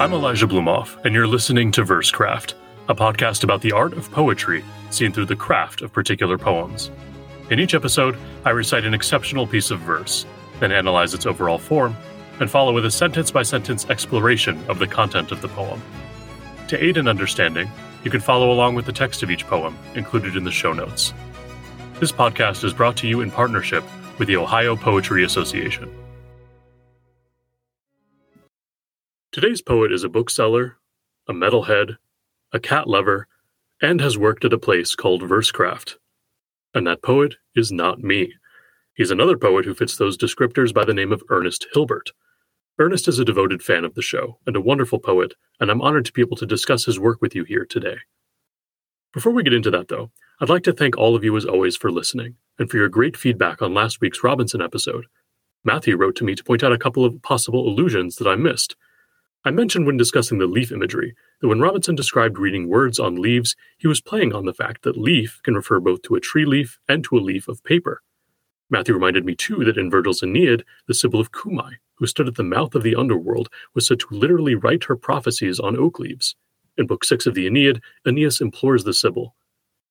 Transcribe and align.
I'm 0.00 0.14
Elijah 0.14 0.46
Blumov, 0.46 0.96
and 1.04 1.14
you're 1.14 1.26
listening 1.26 1.70
to 1.72 1.84
Versecraft, 1.84 2.54
a 2.88 2.94
podcast 2.94 3.44
about 3.44 3.60
the 3.60 3.72
art 3.72 3.92
of 3.92 4.10
poetry 4.10 4.64
seen 4.88 5.12
through 5.12 5.26
the 5.26 5.36
craft 5.36 5.82
of 5.82 5.92
particular 5.92 6.38
poems. 6.38 6.90
In 7.50 7.60
each 7.60 7.74
episode, 7.74 8.16
I 8.46 8.50
recite 8.50 8.86
an 8.86 8.94
exceptional 8.94 9.46
piece 9.46 9.70
of 9.70 9.78
verse, 9.80 10.24
then 10.58 10.72
analyze 10.72 11.12
its 11.12 11.26
overall 11.26 11.58
form, 11.58 11.94
and 12.40 12.50
follow 12.50 12.72
with 12.72 12.86
a 12.86 12.90
sentence 12.90 13.30
by 13.30 13.42
sentence 13.42 13.90
exploration 13.90 14.58
of 14.70 14.78
the 14.78 14.86
content 14.86 15.32
of 15.32 15.42
the 15.42 15.48
poem. 15.48 15.82
To 16.68 16.82
aid 16.82 16.96
in 16.96 17.06
understanding, 17.06 17.70
you 18.02 18.10
can 18.10 18.22
follow 18.22 18.52
along 18.52 18.76
with 18.76 18.86
the 18.86 18.92
text 18.92 19.22
of 19.22 19.30
each 19.30 19.46
poem 19.46 19.76
included 19.96 20.34
in 20.34 20.44
the 20.44 20.50
show 20.50 20.72
notes. 20.72 21.12
This 21.98 22.10
podcast 22.10 22.64
is 22.64 22.72
brought 22.72 22.96
to 22.96 23.06
you 23.06 23.20
in 23.20 23.30
partnership 23.30 23.84
with 24.18 24.28
the 24.28 24.38
Ohio 24.38 24.76
Poetry 24.76 25.24
Association. 25.24 25.94
Today's 29.32 29.62
poet 29.62 29.92
is 29.92 30.02
a 30.02 30.08
bookseller, 30.08 30.78
a 31.28 31.32
metalhead, 31.32 31.98
a 32.52 32.58
cat 32.58 32.88
lover, 32.88 33.28
and 33.80 34.00
has 34.00 34.18
worked 34.18 34.44
at 34.44 34.52
a 34.52 34.58
place 34.58 34.96
called 34.96 35.22
Versecraft. 35.22 35.98
And 36.74 36.84
that 36.88 37.00
poet 37.00 37.36
is 37.54 37.70
not 37.70 38.00
me. 38.00 38.32
He's 38.92 39.12
another 39.12 39.38
poet 39.38 39.64
who 39.64 39.74
fits 39.74 39.96
those 39.96 40.18
descriptors 40.18 40.74
by 40.74 40.84
the 40.84 40.94
name 40.94 41.12
of 41.12 41.22
Ernest 41.30 41.68
Hilbert. 41.72 42.10
Ernest 42.80 43.06
is 43.06 43.20
a 43.20 43.24
devoted 43.24 43.62
fan 43.62 43.84
of 43.84 43.94
the 43.94 44.02
show 44.02 44.40
and 44.48 44.56
a 44.56 44.60
wonderful 44.60 44.98
poet, 44.98 45.34
and 45.60 45.70
I'm 45.70 45.80
honored 45.80 46.06
to 46.06 46.12
be 46.12 46.22
able 46.22 46.36
to 46.38 46.44
discuss 46.44 46.84
his 46.84 46.98
work 46.98 47.22
with 47.22 47.36
you 47.36 47.44
here 47.44 47.64
today. 47.64 47.98
Before 49.14 49.30
we 49.30 49.44
get 49.44 49.54
into 49.54 49.70
that, 49.70 49.86
though, 49.86 50.10
I'd 50.40 50.48
like 50.48 50.64
to 50.64 50.72
thank 50.72 50.98
all 50.98 51.14
of 51.14 51.22
you 51.22 51.36
as 51.36 51.44
always 51.44 51.76
for 51.76 51.92
listening 51.92 52.34
and 52.58 52.68
for 52.68 52.78
your 52.78 52.88
great 52.88 53.16
feedback 53.16 53.62
on 53.62 53.74
last 53.74 54.00
week's 54.00 54.24
Robinson 54.24 54.60
episode. 54.60 55.06
Matthew 55.62 55.96
wrote 55.96 56.16
to 56.16 56.24
me 56.24 56.34
to 56.34 56.42
point 56.42 56.64
out 56.64 56.72
a 56.72 56.78
couple 56.78 57.04
of 57.04 57.22
possible 57.22 57.68
illusions 57.68 58.16
that 58.16 58.26
I 58.26 58.34
missed, 58.34 58.74
I 59.42 59.50
mentioned 59.50 59.86
when 59.86 59.96
discussing 59.96 60.36
the 60.36 60.46
leaf 60.46 60.70
imagery 60.70 61.14
that 61.40 61.48
when 61.48 61.60
Robinson 61.60 61.94
described 61.94 62.38
reading 62.38 62.68
words 62.68 62.98
on 62.98 63.16
leaves, 63.16 63.56
he 63.78 63.86
was 63.86 64.02
playing 64.02 64.34
on 64.34 64.44
the 64.44 64.52
fact 64.52 64.82
that 64.82 64.98
leaf 64.98 65.40
can 65.42 65.54
refer 65.54 65.80
both 65.80 66.02
to 66.02 66.14
a 66.14 66.20
tree 66.20 66.44
leaf 66.44 66.78
and 66.86 67.02
to 67.04 67.16
a 67.16 67.20
leaf 67.20 67.48
of 67.48 67.64
paper. 67.64 68.02
Matthew 68.68 68.92
reminded 68.92 69.24
me 69.24 69.34
too 69.34 69.64
that 69.64 69.78
in 69.78 69.90
Virgil's 69.90 70.22
Aeneid, 70.22 70.62
the 70.86 70.92
Sibyl 70.92 71.20
of 71.20 71.32
Cumae, 71.32 71.76
who 71.94 72.06
stood 72.06 72.28
at 72.28 72.34
the 72.34 72.42
mouth 72.42 72.74
of 72.74 72.82
the 72.82 72.94
underworld, 72.94 73.48
was 73.74 73.86
said 73.86 74.00
to 74.00 74.06
literally 74.10 74.54
write 74.54 74.84
her 74.84 74.96
prophecies 74.96 75.58
on 75.58 75.74
oak 75.74 75.98
leaves. 75.98 76.36
In 76.76 76.86
Book 76.86 77.02
6 77.02 77.24
of 77.24 77.34
the 77.34 77.46
Aeneid, 77.46 77.80
Aeneas 78.06 78.42
implores 78.42 78.84
the 78.84 78.92
Sibyl, 78.92 79.34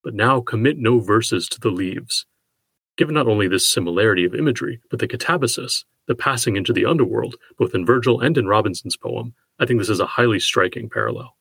But 0.04 0.14
now 0.14 0.40
commit 0.40 0.78
no 0.78 1.00
verses 1.00 1.48
to 1.48 1.58
the 1.58 1.70
leaves. 1.70 2.24
Given 2.96 3.14
not 3.14 3.26
only 3.26 3.48
this 3.48 3.68
similarity 3.68 4.24
of 4.24 4.34
imagery, 4.34 4.80
but 4.90 5.00
the 5.00 5.08
catabasis, 5.08 5.84
the 6.10 6.14
passing 6.16 6.56
into 6.56 6.72
the 6.72 6.84
underworld, 6.84 7.36
both 7.56 7.72
in 7.72 7.86
Virgil 7.86 8.18
and 8.18 8.36
in 8.36 8.48
Robinson's 8.48 8.96
poem, 8.96 9.32
I 9.60 9.64
think 9.64 9.78
this 9.78 9.88
is 9.88 10.00
a 10.00 10.06
highly 10.06 10.40
striking 10.40 10.90
parallel. 10.90 11.36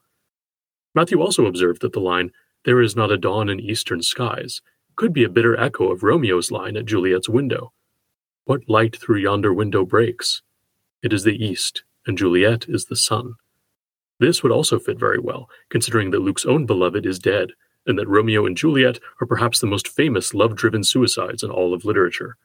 Matthew 0.94 1.20
also 1.20 1.48
observed 1.48 1.82
that 1.82 1.94
the 1.94 2.00
line, 2.00 2.30
There 2.66 2.80
is 2.80 2.96
not 2.96 3.12
a 3.12 3.18
dawn 3.18 3.50
in 3.50 3.60
eastern 3.60 4.04
skies, 4.04 4.62
could 4.96 5.12
be 5.12 5.24
a 5.24 5.30
bitter 5.30 5.60
echo 5.60 5.92
of 5.92 6.04
Romeo's 6.04 6.52
line 6.52 6.78
at 6.78 6.86
Juliet's 6.86 7.28
window. 7.28 7.74
What 8.46 8.70
light 8.70 8.96
through 8.96 9.18
yonder 9.18 9.52
window 9.52 9.86
breaks? 9.86 10.44
It 11.02 11.14
is 11.14 11.24
the 11.24 11.44
east, 11.44 11.84
and 12.06 12.16
Juliet 12.16 12.68
is 12.70 12.86
the 12.86 12.96
sun. 12.96 13.38
This 14.20 14.44
would 14.44 14.52
also 14.52 14.78
fit 14.78 15.00
very 15.00 15.18
well, 15.18 15.50
considering 15.70 16.12
that 16.12 16.22
Luke's 16.22 16.46
own 16.46 16.68
beloved 16.68 17.08
is 17.08 17.18
dead, 17.18 17.54
and 17.88 17.98
that 17.98 18.08
Romeo 18.08 18.46
and 18.46 18.56
Juliet 18.56 19.00
are 19.20 19.26
perhaps 19.26 19.58
the 19.58 19.66
most 19.66 19.88
famous 19.88 20.36
love 20.36 20.56
driven 20.56 20.84
suicides 20.84 21.42
in 21.42 21.50
all 21.50 21.74
of 21.74 21.86
literature. 21.86 22.38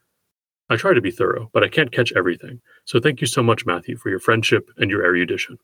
I 0.71 0.77
try 0.77 0.95
to 0.95 1.01
be 1.01 1.11
thorough, 1.11 1.51
but 1.53 1.63
I 1.63 1.69
can't 1.69 1.93
catch 1.93 2.13
everything, 2.17 2.61
so 2.85 2.99
thank 2.99 3.21
you 3.21 3.27
so 3.27 3.43
much, 3.43 3.67
Matthew, 3.67 3.97
for 3.97 4.09
your 4.09 4.19
friendship 4.19 4.71
and 4.79 4.91
your 4.91 5.05
erudition. 5.05 5.59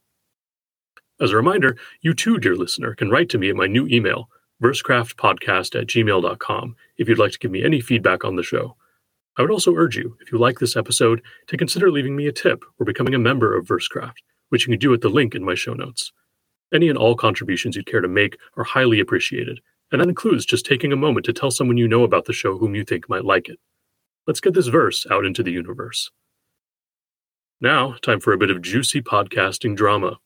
As 1.20 1.32
a 1.32 1.36
reminder, 1.36 1.76
you 2.00 2.14
too, 2.14 2.38
dear 2.38 2.54
listener, 2.54 2.94
can 2.94 3.10
write 3.10 3.28
to 3.30 3.38
me 3.38 3.50
at 3.50 3.56
my 3.56 3.66
new 3.66 3.86
email, 3.86 4.28
versecraftpodcast 4.62 5.78
at 5.80 5.86
gmail.com, 5.86 6.76
if 6.98 7.08
you'd 7.08 7.19
like 7.19 7.32
to 7.32 7.38
give 7.38 7.50
me 7.50 7.64
any 7.64 7.80
feedback 7.80 8.25
on 8.25 8.36
the 8.36 8.42
show. 8.42 8.76
I 9.38 9.42
would 9.42 9.50
also 9.50 9.75
urge 9.75 9.97
you, 9.97 10.16
if 10.20 10.32
you 10.32 10.38
like 10.38 10.58
this 10.58 10.76
episode, 10.76 11.22
to 11.46 11.56
consider 11.56 11.91
leaving 11.91 12.14
me 12.14 12.26
a 12.26 12.32
tip 12.32 12.62
or 12.78 12.84
becoming 12.84 13.14
a 13.14 13.19
member 13.19 13.56
of 13.56 13.66
Versecraft, 13.66 14.19
which 14.50 14.66
you 14.66 14.72
can 14.72 14.78
do 14.78 14.92
at 14.92 15.00
the 15.00 15.08
link 15.08 15.34
in 15.34 15.44
my 15.44 15.54
show 15.54 15.72
notes. 15.72 16.12
Any 16.75 16.88
and 16.88 16.98
all 16.98 17.14
contributions 17.14 17.75
you'd 17.75 17.86
care 17.86 18.00
to 18.00 18.08
make 18.08 18.36
are 18.56 18.64
highly 18.64 19.00
appreciated, 19.00 19.60
and 19.91 20.00
that 20.00 20.08
includes 20.08 20.44
just 20.44 20.66
taking 20.66 20.92
a 20.92 20.96
moment 20.96 21.26
to 21.26 21.32
tell 21.32 21.50
someone 21.50 21.76
you 21.78 21.88
know 21.88 22.04
about 22.04 22.26
the 22.26 22.32
show 22.32 22.58
whom 22.58 22.75
you 22.75 22.84
think 22.84 23.08
might 23.08 23.25
like 23.25 23.48
it. 23.48 23.58
Let's 24.26 24.41
get 24.41 24.54
this 24.54 24.69
verse 24.69 25.06
out 25.10 25.25
into 25.25 25.42
the 25.42 25.53
universe. 25.53 26.10
Now, 27.60 27.94
time 28.03 28.20
for 28.20 28.32
a 28.32 28.38
bit 28.38 28.50
of 28.50 28.62
juicy 28.62 29.03
podcasting 29.03 29.76
drama. 29.76 30.19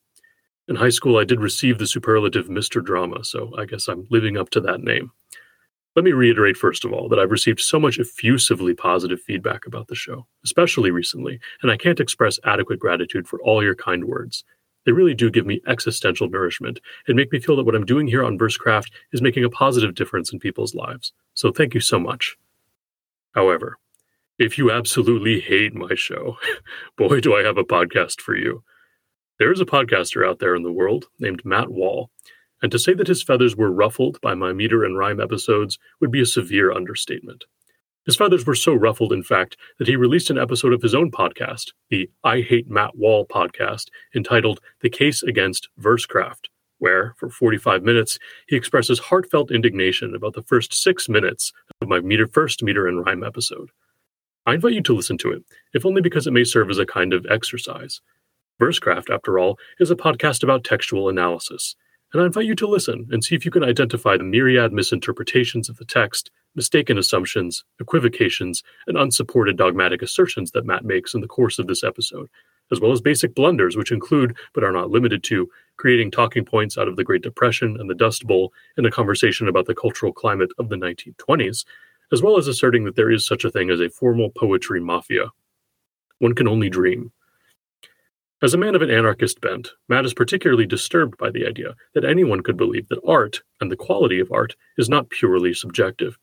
In 0.67 0.75
high 0.77 0.89
school, 0.89 1.17
I 1.17 1.25
did 1.25 1.41
receive 1.41 1.77
the 1.77 1.87
superlative 1.87 2.47
Mr. 2.47 2.83
Drama, 2.83 3.23
so 3.23 3.51
I 3.57 3.65
guess 3.65 3.87
I'm 3.87 4.07
living 4.09 4.37
up 4.37 4.49
to 4.51 4.61
that 4.61 4.81
name. 4.81 5.11
Let 5.95 6.03
me 6.03 6.11
reiterate, 6.11 6.57
first 6.57 6.83
of 6.83 6.91
all, 6.91 7.07
that 7.09 7.19
I've 7.19 7.31
received 7.31 7.61
so 7.61 7.79
much 7.79 7.99
effusively 7.99 8.73
positive 8.73 9.21
feedback 9.21 9.65
about 9.65 9.87
the 9.87 9.95
show, 9.95 10.27
especially 10.43 10.91
recently, 10.91 11.39
and 11.61 11.71
I 11.71 11.77
can't 11.77 11.99
express 11.99 12.39
adequate 12.43 12.79
gratitude 12.79 13.27
for 13.27 13.41
all 13.41 13.63
your 13.63 13.75
kind 13.75 14.05
words. 14.05 14.43
They 14.85 14.91
really 14.91 15.13
do 15.13 15.31
give 15.31 15.45
me 15.45 15.61
existential 15.67 16.29
nourishment 16.29 16.79
and 17.07 17.15
make 17.15 17.31
me 17.31 17.39
feel 17.39 17.55
that 17.55 17.65
what 17.65 17.75
I'm 17.75 17.85
doing 17.85 18.07
here 18.07 18.23
on 18.23 18.37
Versecraft 18.37 18.91
is 19.13 19.21
making 19.21 19.43
a 19.43 19.49
positive 19.49 19.95
difference 19.95 20.33
in 20.33 20.39
people's 20.39 20.75
lives. 20.75 21.13
So 21.33 21.51
thank 21.51 21.73
you 21.73 21.79
so 21.79 21.99
much. 21.99 22.37
However, 23.33 23.77
if 24.37 24.57
you 24.57 24.69
absolutely 24.69 25.39
hate 25.39 25.73
my 25.73 25.95
show, 25.95 26.37
boy, 26.97 27.21
do 27.21 27.35
I 27.35 27.43
have 27.43 27.57
a 27.57 27.63
podcast 27.63 28.19
for 28.19 28.35
you. 28.35 28.63
There 29.39 29.51
is 29.51 29.61
a 29.61 29.65
podcaster 29.65 30.27
out 30.27 30.39
there 30.39 30.55
in 30.55 30.63
the 30.63 30.71
world 30.71 31.07
named 31.19 31.45
Matt 31.45 31.69
Wall, 31.69 32.09
and 32.61 32.71
to 32.71 32.79
say 32.79 32.93
that 32.93 33.07
his 33.07 33.23
feathers 33.23 33.55
were 33.55 33.71
ruffled 33.71 34.19
by 34.21 34.33
my 34.33 34.51
meter 34.51 34.83
and 34.83 34.97
rhyme 34.97 35.21
episodes 35.21 35.77
would 36.01 36.11
be 36.11 36.21
a 36.21 36.25
severe 36.25 36.71
understatement. 36.71 37.45
His 38.05 38.15
feathers 38.15 38.45
were 38.45 38.55
so 38.55 38.73
ruffled, 38.73 39.13
in 39.13 39.23
fact, 39.23 39.57
that 39.79 39.87
he 39.87 39.95
released 39.95 40.29
an 40.29 40.37
episode 40.37 40.73
of 40.73 40.81
his 40.81 40.93
own 40.93 41.11
podcast, 41.11 41.71
the 41.89 42.09
I 42.23 42.41
Hate 42.41 42.69
Matt 42.69 42.97
Wall 42.97 43.25
podcast, 43.25 43.87
entitled 44.13 44.59
The 44.81 44.89
Case 44.89 45.23
Against 45.23 45.69
Versecraft, 45.79 46.49
where, 46.77 47.15
for 47.17 47.29
45 47.29 47.83
minutes, 47.83 48.19
he 48.47 48.55
expresses 48.55 48.99
heartfelt 48.99 49.49
indignation 49.49 50.13
about 50.13 50.33
the 50.33 50.43
first 50.43 50.73
six 50.73 51.09
minutes 51.09 51.51
of 51.81 51.87
my 51.87 51.99
meter, 51.99 52.27
first 52.27 52.61
meter 52.61 52.87
and 52.87 53.05
rhyme 53.05 53.23
episode. 53.23 53.69
I 54.45 54.53
invite 54.53 54.73
you 54.73 54.81
to 54.81 54.93
listen 54.93 55.17
to 55.19 55.31
it, 55.31 55.43
if 55.73 55.85
only 55.85 56.01
because 56.01 56.27
it 56.27 56.33
may 56.33 56.43
serve 56.43 56.69
as 56.69 56.77
a 56.77 56.85
kind 56.85 57.13
of 57.13 57.25
exercise. 57.29 58.01
Versecraft, 58.61 59.09
after 59.09 59.39
all, 59.39 59.57
is 59.79 59.89
a 59.89 59.95
podcast 59.95 60.43
about 60.43 60.63
textual 60.63 61.09
analysis, 61.09 61.75
and 62.13 62.21
I 62.21 62.27
invite 62.27 62.45
you 62.45 62.55
to 62.55 62.67
listen 62.67 63.07
and 63.11 63.23
see 63.23 63.35
if 63.35 63.43
you 63.43 63.51
can 63.51 63.63
identify 63.63 64.17
the 64.17 64.23
myriad 64.23 64.71
misinterpretations 64.71 65.67
of 65.67 65.77
the 65.77 65.85
text, 65.85 66.29
mistaken 66.55 66.97
assumptions, 66.97 67.65
equivocations, 67.79 68.63
and 68.87 68.97
unsupported 68.97 69.57
dogmatic 69.57 70.01
assertions 70.01 70.51
that 70.51 70.65
Matt 70.65 70.85
makes 70.85 71.13
in 71.13 71.21
the 71.21 71.27
course 71.27 71.57
of 71.57 71.65
this 71.67 71.83
episode, 71.83 72.29
as 72.71 72.79
well 72.79 72.91
as 72.91 73.01
basic 73.01 73.35
blunders 73.35 73.75
which 73.75 73.91
include, 73.91 74.37
but 74.53 74.63
are 74.63 74.71
not 74.71 74.91
limited 74.91 75.23
to, 75.23 75.49
creating 75.77 76.11
talking 76.11 76.45
points 76.45 76.77
out 76.77 76.87
of 76.87 76.95
the 76.95 77.03
Great 77.03 77.23
Depression 77.23 77.77
and 77.79 77.89
the 77.89 77.95
Dust 77.95 78.25
Bowl 78.25 78.53
in 78.77 78.85
a 78.85 78.91
conversation 78.91 79.47
about 79.47 79.65
the 79.65 79.75
cultural 79.75 80.13
climate 80.13 80.51
of 80.59 80.69
the 80.69 80.77
1920s, 80.77 81.65
as 82.11 82.21
well 82.21 82.37
as 82.37 82.47
asserting 82.47 82.83
that 82.85 82.95
there 82.95 83.11
is 83.11 83.25
such 83.25 83.45
a 83.45 83.51
thing 83.51 83.69
as 83.69 83.79
a 83.79 83.89
formal 83.89 84.29
poetry 84.37 84.79
mafia. 84.79 85.31
One 86.19 86.35
can 86.35 86.47
only 86.47 86.69
dream. 86.69 87.11
As 88.41 88.53
a 88.53 88.57
man 88.57 88.75
of 88.75 88.81
an 88.81 88.91
anarchist 88.91 89.41
bent, 89.41 89.69
Matt 89.87 90.05
is 90.05 90.13
particularly 90.13 90.65
disturbed 90.65 91.17
by 91.17 91.29
the 91.31 91.47
idea 91.47 91.73
that 91.93 92.05
anyone 92.05 92.41
could 92.41 92.57
believe 92.57 92.87
that 92.89 93.01
art, 93.07 93.41
and 93.61 93.71
the 93.71 93.77
quality 93.77 94.19
of 94.19 94.31
art, 94.31 94.55
is 94.77 94.89
not 94.89 95.09
purely 95.09 95.53
subjective. 95.53 96.17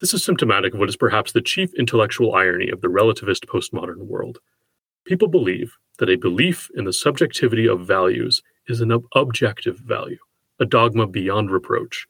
This 0.00 0.14
is 0.14 0.24
symptomatic 0.24 0.72
of 0.72 0.80
what 0.80 0.88
is 0.88 0.96
perhaps 0.96 1.32
the 1.32 1.42
chief 1.42 1.74
intellectual 1.74 2.34
irony 2.34 2.70
of 2.70 2.80
the 2.80 2.88
relativist 2.88 3.44
postmodern 3.46 4.06
world. 4.06 4.38
People 5.04 5.28
believe 5.28 5.76
that 5.98 6.08
a 6.08 6.16
belief 6.16 6.70
in 6.74 6.84
the 6.84 6.92
subjectivity 6.92 7.68
of 7.68 7.86
values 7.86 8.42
is 8.66 8.80
an 8.80 8.90
objective 9.14 9.78
value, 9.78 10.18
a 10.58 10.64
dogma 10.64 11.06
beyond 11.06 11.50
reproach, 11.50 12.06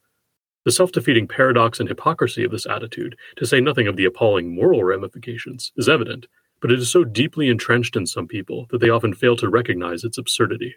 the 0.64 0.72
self 0.72 0.92
defeating 0.92 1.26
paradox 1.26 1.80
and 1.80 1.88
hypocrisy 1.88 2.44
of 2.44 2.50
this 2.50 2.66
attitude, 2.66 3.16
to 3.36 3.46
say 3.46 3.60
nothing 3.60 3.86
of 3.86 3.96
the 3.96 4.04
appalling 4.04 4.54
moral 4.54 4.84
ramifications, 4.84 5.72
is 5.76 5.88
evident, 5.88 6.26
but 6.60 6.70
it 6.70 6.78
is 6.78 6.90
so 6.90 7.04
deeply 7.04 7.48
entrenched 7.48 7.96
in 7.96 8.06
some 8.06 8.28
people 8.28 8.66
that 8.70 8.78
they 8.78 8.90
often 8.90 9.14
fail 9.14 9.36
to 9.36 9.48
recognize 9.48 10.04
its 10.04 10.18
absurdity. 10.18 10.74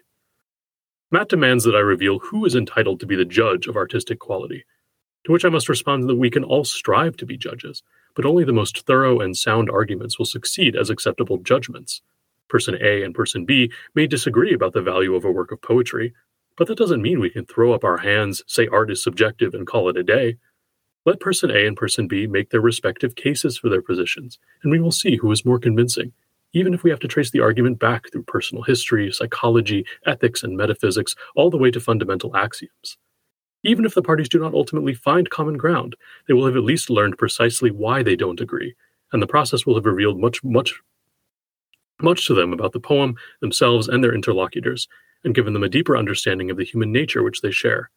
Matt 1.10 1.28
demands 1.28 1.64
that 1.64 1.76
I 1.76 1.80
reveal 1.80 2.18
who 2.18 2.44
is 2.44 2.54
entitled 2.54 2.98
to 3.00 3.06
be 3.06 3.14
the 3.14 3.24
judge 3.24 3.66
of 3.66 3.76
artistic 3.76 4.18
quality, 4.18 4.64
to 5.24 5.32
which 5.32 5.44
I 5.44 5.50
must 5.50 5.68
respond 5.68 6.08
that 6.08 6.16
we 6.16 6.30
can 6.30 6.44
all 6.44 6.64
strive 6.64 7.16
to 7.18 7.26
be 7.26 7.36
judges, 7.36 7.82
but 8.14 8.24
only 8.24 8.44
the 8.44 8.52
most 8.52 8.86
thorough 8.86 9.20
and 9.20 9.36
sound 9.36 9.70
arguments 9.70 10.18
will 10.18 10.26
succeed 10.26 10.76
as 10.76 10.90
acceptable 10.90 11.38
judgments. 11.38 12.00
Person 12.48 12.76
A 12.80 13.02
and 13.02 13.14
person 13.14 13.44
B 13.44 13.70
may 13.94 14.06
disagree 14.06 14.54
about 14.54 14.72
the 14.72 14.82
value 14.82 15.14
of 15.14 15.24
a 15.24 15.30
work 15.30 15.52
of 15.52 15.62
poetry, 15.62 16.14
but 16.56 16.68
that 16.68 16.78
doesn't 16.78 17.02
mean 17.02 17.20
we 17.20 17.30
can 17.30 17.46
throw 17.46 17.72
up 17.72 17.84
our 17.84 17.98
hands, 17.98 18.42
say 18.46 18.66
art 18.68 18.90
is 18.90 19.02
subjective, 19.02 19.54
and 19.54 19.66
call 19.66 19.88
it 19.88 19.96
a 19.96 20.02
day. 20.02 20.36
Let 21.06 21.20
person 21.20 21.50
A 21.50 21.66
and 21.66 21.76
person 21.76 22.08
B 22.08 22.26
make 22.26 22.50
their 22.50 22.60
respective 22.60 23.14
cases 23.14 23.58
for 23.58 23.68
their 23.68 23.82
positions, 23.82 24.38
and 24.62 24.70
we 24.70 24.80
will 24.80 24.92
see 24.92 25.16
who 25.16 25.30
is 25.32 25.44
more 25.44 25.58
convincing, 25.58 26.12
even 26.54 26.72
if 26.72 26.82
we 26.82 26.90
have 26.90 27.00
to 27.00 27.08
trace 27.08 27.30
the 27.30 27.40
argument 27.40 27.78
back 27.78 28.10
through 28.10 28.22
personal 28.22 28.62
history, 28.62 29.12
psychology, 29.12 29.84
ethics, 30.06 30.42
and 30.42 30.56
metaphysics, 30.56 31.14
all 31.36 31.50
the 31.50 31.58
way 31.58 31.70
to 31.70 31.80
fundamental 31.80 32.34
axioms. 32.36 32.96
Even 33.64 33.84
if 33.84 33.94
the 33.94 34.02
parties 34.02 34.28
do 34.28 34.38
not 34.38 34.54
ultimately 34.54 34.94
find 34.94 35.30
common 35.30 35.56
ground, 35.56 35.96
they 36.28 36.34
will 36.34 36.46
have 36.46 36.56
at 36.56 36.64
least 36.64 36.90
learned 36.90 37.18
precisely 37.18 37.70
why 37.70 38.02
they 38.02 38.16
don't 38.16 38.40
agree, 38.40 38.74
and 39.12 39.20
the 39.20 39.26
process 39.26 39.66
will 39.66 39.74
have 39.74 39.86
revealed 39.86 40.20
much, 40.20 40.42
much, 40.44 40.74
much 42.00 42.26
to 42.26 42.34
them 42.34 42.52
about 42.52 42.72
the 42.72 42.80
poem, 42.80 43.16
themselves, 43.40 43.88
and 43.88 44.02
their 44.02 44.14
interlocutors, 44.14 44.86
and 45.24 45.34
given 45.34 45.52
them 45.52 45.62
a 45.62 45.68
deeper 45.68 45.96
understanding 45.96 46.50
of 46.50 46.56
the 46.56 46.64
human 46.64 46.92
nature 46.92 47.22
which 47.22 47.40
they 47.40 47.50
share. 47.50 47.90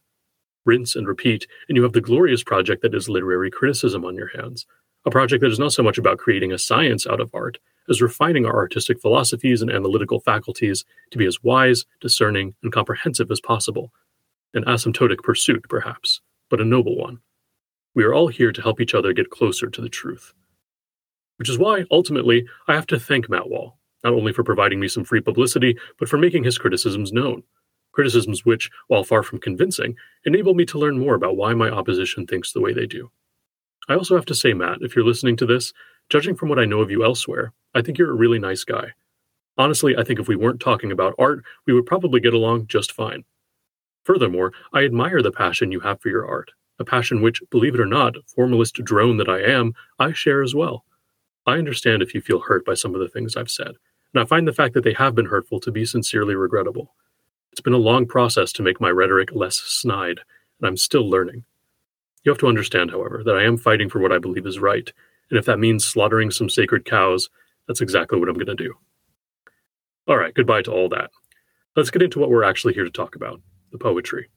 Rinse 0.66 0.96
and 0.96 1.08
repeat, 1.08 1.48
and 1.68 1.76
you 1.76 1.84
have 1.84 1.94
the 1.94 2.02
glorious 2.02 2.44
project 2.44 2.82
that 2.82 2.96
is 2.96 3.10
literary 3.10 3.52
criticism 3.52 4.04
on 4.04 4.16
your 4.16 4.30
hands, 4.36 4.66
a 5.06 5.12
project 5.12 5.42
that 5.42 5.52
is 5.52 5.60
not 5.60 5.72
so 5.74 5.84
much 5.84 5.98
about 5.98 6.18
creating 6.18 6.52
a 6.52 6.58
science 6.58 7.08
out 7.08 7.22
of 7.22 7.32
art 7.34 7.58
as 7.90 8.02
refining 8.02 8.46
our 8.46 8.58
artistic 8.58 9.00
philosophies 9.00 9.62
and 9.62 9.72
analytical 9.72 10.20
faculties 10.20 10.84
to 11.12 11.18
be 11.18 11.26
as 11.26 11.42
wise, 11.42 11.86
discerning, 12.02 12.54
and 12.62 12.74
comprehensive 12.74 13.32
as 13.32 13.40
possible. 13.40 13.92
An 14.54 14.66
asymptotic 14.66 15.20
pursuit, 15.20 15.66
perhaps, 15.70 16.22
but 16.50 16.60
a 16.60 16.66
noble 16.66 16.98
one. 16.98 17.20
We 17.96 18.04
are 18.04 18.14
all 18.14 18.28
here 18.28 18.52
to 18.52 18.62
help 18.62 18.82
each 18.82 18.94
other 18.94 19.14
get 19.14 19.30
closer 19.30 19.70
to 19.70 19.82
the 19.82 19.90
truth. 19.90 20.34
Which 21.38 21.50
is 21.50 21.58
why, 21.58 21.86
ultimately, 21.92 22.46
I 22.68 22.74
have 22.74 22.88
to 22.88 23.00
thank 23.00 23.30
Matt 23.30 23.50
Wall, 23.50 23.78
not 24.08 24.18
only 24.18 24.32
for 24.32 24.44
providing 24.44 24.80
me 24.80 24.88
some 24.88 25.04
free 25.04 25.20
publicity, 25.20 25.78
but 26.00 26.08
for 26.08 26.18
making 26.18 26.46
his 26.46 26.58
criticisms 26.58 27.12
known. 27.12 27.44
Criticisms 27.92 28.46
which, 28.46 28.70
while 28.88 29.04
far 29.04 29.22
from 29.22 29.40
convincing, 29.40 29.96
enable 30.24 30.54
me 30.54 30.66
to 30.66 30.80
learn 30.80 30.98
more 30.98 31.16
about 31.16 31.36
why 31.36 31.54
my 31.54 31.70
opposition 31.70 32.26
thinks 32.26 32.54
the 32.54 32.62
way 32.62 32.72
they 32.72 32.86
do. 32.86 33.12
I 33.90 33.96
also 33.96 34.16
have 34.16 34.26
to 34.28 34.36
say, 34.36 34.54
Matt, 34.54 34.78
if 34.82 34.96
you're 34.96 35.06
listening 35.06 35.36
to 35.38 35.46
this, 35.46 35.74
judging 36.10 36.36
from 36.36 36.48
what 36.48 36.60
I 36.60 36.66
know 36.66 36.80
of 36.80 36.90
you 36.90 37.04
elsewhere, 37.04 37.52
I 37.76 37.82
think 37.82 37.98
you're 37.98 38.12
a 38.12 38.16
really 38.16 38.40
nice 38.40 38.64
guy. 38.64 38.94
Honestly, 39.58 39.98
I 39.98 40.04
think 40.04 40.20
if 40.20 40.30
we 40.30 40.38
weren't 40.38 40.62
talking 40.62 40.92
about 40.92 41.16
art, 41.20 41.44
we 41.66 41.74
would 41.74 41.86
probably 41.86 42.22
get 42.22 42.34
along 42.34 42.68
just 42.68 42.94
fine. 42.94 43.26
Furthermore, 44.06 44.54
I 44.72 44.86
admire 44.86 45.22
the 45.22 45.32
passion 45.32 45.74
you 45.74 45.82
have 45.82 46.00
for 46.00 46.08
your 46.08 46.26
art, 46.26 46.52
a 46.80 46.86
passion 46.86 47.22
which, 47.22 47.42
believe 47.50 47.74
it 47.74 47.82
or 47.82 47.86
not, 47.86 48.16
formalist 48.26 48.76
drone 48.76 49.18
that 49.18 49.28
I 49.28 49.42
am, 49.42 49.74
I 50.00 50.14
share 50.14 50.44
as 50.44 50.56
well. 50.56 50.86
I 51.46 51.58
understand 51.58 52.02
if 52.02 52.14
you 52.14 52.22
feel 52.22 52.42
hurt 52.42 52.66
by 52.66 52.74
some 52.74 52.94
of 52.94 53.02
the 53.02 53.10
things 53.10 53.36
I've 53.36 53.50
said, 53.50 53.76
and 54.18 54.26
I 54.26 54.28
find 54.28 54.48
the 54.48 54.54
fact 54.54 54.74
that 54.74 54.84
they 54.84 54.94
have 54.94 55.14
been 55.14 55.28
hurtful 55.28 55.60
to 55.60 55.72
be 55.72 55.86
sincerely 55.86 56.34
regrettable. 56.34 56.96
It's 57.52 57.62
been 57.62 57.74
a 57.74 57.78
long 57.78 58.08
process 58.08 58.52
to 58.54 58.64
make 58.64 58.82
my 58.82 58.90
rhetoric 58.90 59.30
less 59.32 59.58
snide, 59.58 60.22
and 60.60 60.68
I'm 60.68 60.76
still 60.76 61.08
learning. 61.08 61.46
You 62.24 62.32
have 62.32 62.40
to 62.40 62.48
understand, 62.48 62.90
however, 62.90 63.22
that 63.24 63.38
I 63.38 63.44
am 63.44 63.58
fighting 63.58 63.90
for 63.90 64.00
what 64.00 64.12
I 64.12 64.18
believe 64.18 64.48
is 64.48 64.58
right, 64.58 64.92
and 65.30 65.38
if 65.38 65.46
that 65.46 65.60
means 65.60 65.86
slaughtering 65.86 66.32
some 66.32 66.50
sacred 66.50 66.84
cows, 66.84 67.30
that's 67.68 67.80
exactly 67.80 68.20
what 68.20 68.28
I'm 68.28 68.34
going 68.34 68.48
to 68.48 68.56
do. 68.56 68.74
All 70.08 70.18
right, 70.18 70.34
goodbye 70.34 70.64
to 70.64 70.72
all 70.72 70.90
that. 70.90 71.12
Let's 71.76 71.92
get 71.92 72.02
into 72.02 72.18
what 72.18 72.32
we're 72.32 72.44
actually 72.44 72.74
here 72.74 72.86
to 72.86 72.90
talk 72.90 73.16
about 73.16 73.40
the 73.72 73.78
poetry. 73.78 74.32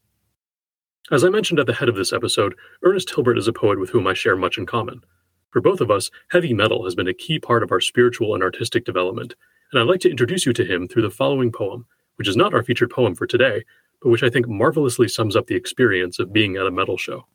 As 1.11 1.25
I 1.25 1.31
mentioned 1.31 1.59
at 1.59 1.65
the 1.65 1.73
head 1.73 1.89
of 1.89 1.97
this 1.97 2.13
episode, 2.13 2.55
Ernest 2.83 3.09
Hilbert 3.09 3.39
is 3.39 3.49
a 3.49 3.53
poet 3.55 3.81
with 3.81 3.89
whom 3.89 4.07
I 4.07 4.13
share 4.13 4.37
much 4.37 4.59
in 4.59 4.67
common. 4.67 5.01
For 5.49 5.63
both 5.63 5.81
of 5.81 5.91
us, 5.91 6.11
heavy 6.33 6.53
metal 6.53 6.85
has 6.85 6.95
been 6.95 7.09
a 7.09 7.15
key 7.15 7.39
part 7.39 7.63
of 7.63 7.73
our 7.73 7.81
spiritual 7.81 8.35
and 8.35 8.43
artistic 8.43 8.85
development, 8.85 9.35
and 9.73 9.81
I'd 9.81 9.89
like 9.89 10.01
to 10.01 10.11
introduce 10.11 10.47
you 10.47 10.53
to 10.55 10.65
him 10.65 10.89
through 10.89 11.03
the 11.03 11.11
following 11.11 11.53
poem, 11.53 11.87
which 12.17 12.29
is 12.29 12.37
not 12.37 12.55
our 12.55 12.63
featured 12.63 12.91
poem 12.91 13.15
for 13.15 13.27
today, 13.27 13.65
but 14.03 14.11
which 14.11 14.23
I 14.23 14.31
think 14.31 14.49
marvelously 14.49 15.09
sums 15.09 15.37
up 15.37 15.47
the 15.47 15.57
experience 15.57 16.19
of 16.19 16.33
being 16.33 16.57
at 16.57 16.67
a 16.67 16.71
metal 16.71 16.97
show. 16.97 17.27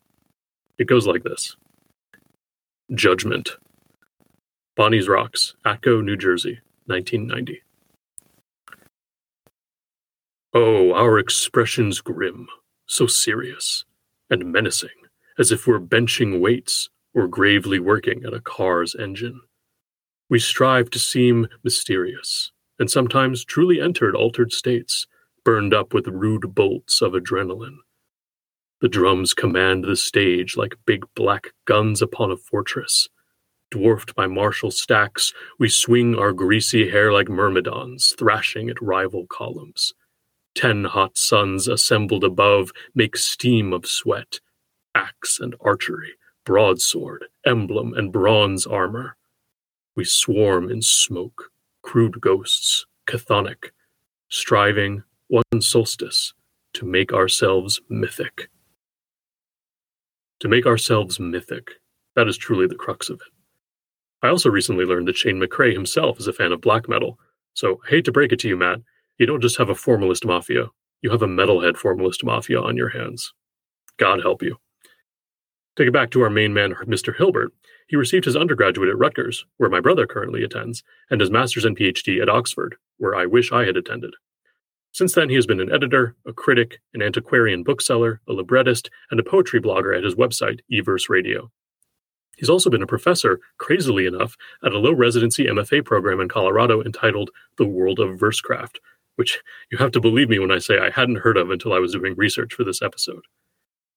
It 0.78 0.86
goes 0.86 1.06
like 1.06 1.22
this 1.22 1.56
Judgment. 2.94 3.56
Bonnie's 4.76 5.08
Rocks, 5.08 5.54
Atco, 5.64 6.04
New 6.04 6.16
Jersey, 6.16 6.60
1990. 6.86 7.62
Oh, 10.52 10.92
our 10.92 11.18
expressions 11.18 12.00
grim, 12.00 12.46
so 12.86 13.06
serious 13.06 13.84
and 14.30 14.52
menacing, 14.52 14.90
as 15.38 15.50
if 15.50 15.66
we're 15.66 15.80
benching 15.80 16.40
weights 16.40 16.90
or 17.14 17.26
gravely 17.26 17.78
working 17.78 18.24
at 18.24 18.34
a 18.34 18.40
car's 18.40 18.94
engine. 18.94 19.40
We 20.28 20.38
strive 20.38 20.90
to 20.90 20.98
seem 20.98 21.46
mysterious, 21.62 22.50
and 22.78 22.90
sometimes 22.90 23.44
truly 23.44 23.80
entered 23.80 24.16
altered 24.16 24.52
states, 24.52 25.06
burned 25.44 25.72
up 25.72 25.94
with 25.94 26.08
rude 26.08 26.54
bolts 26.54 27.00
of 27.00 27.12
adrenaline. 27.12 27.78
The 28.80 28.88
drums 28.88 29.32
command 29.32 29.84
the 29.84 29.96
stage 29.96 30.56
like 30.56 30.76
big 30.84 31.04
black 31.14 31.52
guns 31.64 32.02
upon 32.02 32.30
a 32.30 32.36
fortress. 32.36 33.08
Dwarfed 33.70 34.14
by 34.14 34.26
martial 34.26 34.70
stacks, 34.70 35.32
we 35.58 35.68
swing 35.68 36.14
our 36.16 36.32
greasy 36.32 36.90
hair 36.90 37.12
like 37.12 37.28
myrmidons, 37.28 38.12
thrashing 38.18 38.68
at 38.68 38.82
rival 38.82 39.26
columns. 39.28 39.94
Ten 40.54 40.84
hot 40.84 41.16
suns 41.16 41.68
assembled 41.68 42.24
above 42.24 42.72
make 42.94 43.16
steam 43.16 43.72
of 43.72 43.86
sweat, 43.86 44.40
axe 44.94 45.38
and 45.40 45.54
archery, 45.60 46.14
broadsword, 46.44 47.26
emblem, 47.44 47.94
and 47.94 48.12
bronze 48.12 48.66
armor. 48.66 49.16
We 49.96 50.04
swarm 50.04 50.70
in 50.70 50.82
smoke, 50.82 51.50
crude 51.82 52.20
ghosts, 52.20 52.86
chthonic, 53.08 53.70
striving, 54.28 55.02
one 55.28 55.60
solstice, 55.60 56.34
to 56.74 56.84
make 56.84 57.12
ourselves 57.12 57.80
mythic 57.88 58.48
to 60.40 60.48
make 60.48 60.66
ourselves 60.66 61.18
mythic. 61.18 61.72
That 62.14 62.28
is 62.28 62.36
truly 62.36 62.66
the 62.66 62.74
crux 62.74 63.08
of 63.08 63.16
it. 63.16 63.32
I 64.22 64.28
also 64.28 64.50
recently 64.50 64.84
learned 64.84 65.08
that 65.08 65.16
Shane 65.16 65.40
McCrae 65.40 65.72
himself 65.72 66.18
is 66.18 66.26
a 66.26 66.32
fan 66.32 66.52
of 66.52 66.60
black 66.60 66.88
metal, 66.88 67.18
so 67.54 67.80
I 67.86 67.90
hate 67.90 68.04
to 68.06 68.12
break 68.12 68.32
it 68.32 68.38
to 68.40 68.48
you, 68.48 68.56
Matt, 68.56 68.80
you 69.18 69.26
don't 69.26 69.40
just 69.40 69.58
have 69.58 69.70
a 69.70 69.74
formalist 69.74 70.24
mafia, 70.24 70.66
you 71.02 71.10
have 71.10 71.22
a 71.22 71.26
metalhead 71.26 71.76
formalist 71.76 72.24
mafia 72.24 72.60
on 72.60 72.76
your 72.76 72.88
hands. 72.88 73.32
God 73.98 74.20
help 74.20 74.42
you. 74.42 74.56
Take 75.76 75.88
it 75.88 75.92
back 75.92 76.10
to 76.10 76.22
our 76.22 76.30
main 76.30 76.54
man, 76.54 76.74
Mr. 76.86 77.16
Hilbert, 77.16 77.52
he 77.86 77.96
received 77.96 78.24
his 78.24 78.36
undergraduate 78.36 78.88
at 78.88 78.98
Rutgers, 78.98 79.46
where 79.56 79.70
my 79.70 79.80
brother 79.80 80.06
currently 80.06 80.42
attends, 80.42 80.82
and 81.10 81.20
his 81.20 81.30
master's 81.30 81.64
and 81.64 81.76
PhD 81.76 82.20
at 82.20 82.28
Oxford, 82.28 82.76
where 82.98 83.14
I 83.14 83.26
wish 83.26 83.52
I 83.52 83.64
had 83.64 83.76
attended. 83.76 84.14
Since 84.92 85.14
then, 85.14 85.28
he 85.28 85.34
has 85.34 85.46
been 85.46 85.60
an 85.60 85.72
editor, 85.72 86.16
a 86.26 86.32
critic, 86.32 86.80
an 86.94 87.02
antiquarian 87.02 87.62
bookseller, 87.62 88.20
a 88.26 88.32
librettist, 88.32 88.90
and 89.10 89.20
a 89.20 89.24
poetry 89.24 89.60
blogger 89.60 89.96
at 89.96 90.04
his 90.04 90.14
website, 90.14 90.60
E-Verse 90.70 91.08
Radio. 91.08 91.50
He's 92.36 92.50
also 92.50 92.70
been 92.70 92.82
a 92.82 92.86
professor, 92.86 93.40
crazily 93.58 94.06
enough, 94.06 94.36
at 94.64 94.72
a 94.72 94.78
low 94.78 94.92
residency 94.92 95.46
MFA 95.46 95.84
program 95.84 96.20
in 96.20 96.28
Colorado 96.28 96.82
entitled 96.82 97.30
The 97.56 97.66
World 97.66 98.00
of 98.00 98.18
Versecraft, 98.18 98.76
which 99.16 99.42
you 99.70 99.78
have 99.78 99.92
to 99.92 100.00
believe 100.00 100.28
me 100.28 100.38
when 100.38 100.50
I 100.50 100.58
say 100.58 100.78
I 100.78 100.90
hadn't 100.90 101.16
heard 101.16 101.36
of 101.36 101.50
until 101.50 101.72
I 101.72 101.78
was 101.78 101.92
doing 101.92 102.14
research 102.16 102.54
for 102.54 102.64
this 102.64 102.82
episode. 102.82 103.24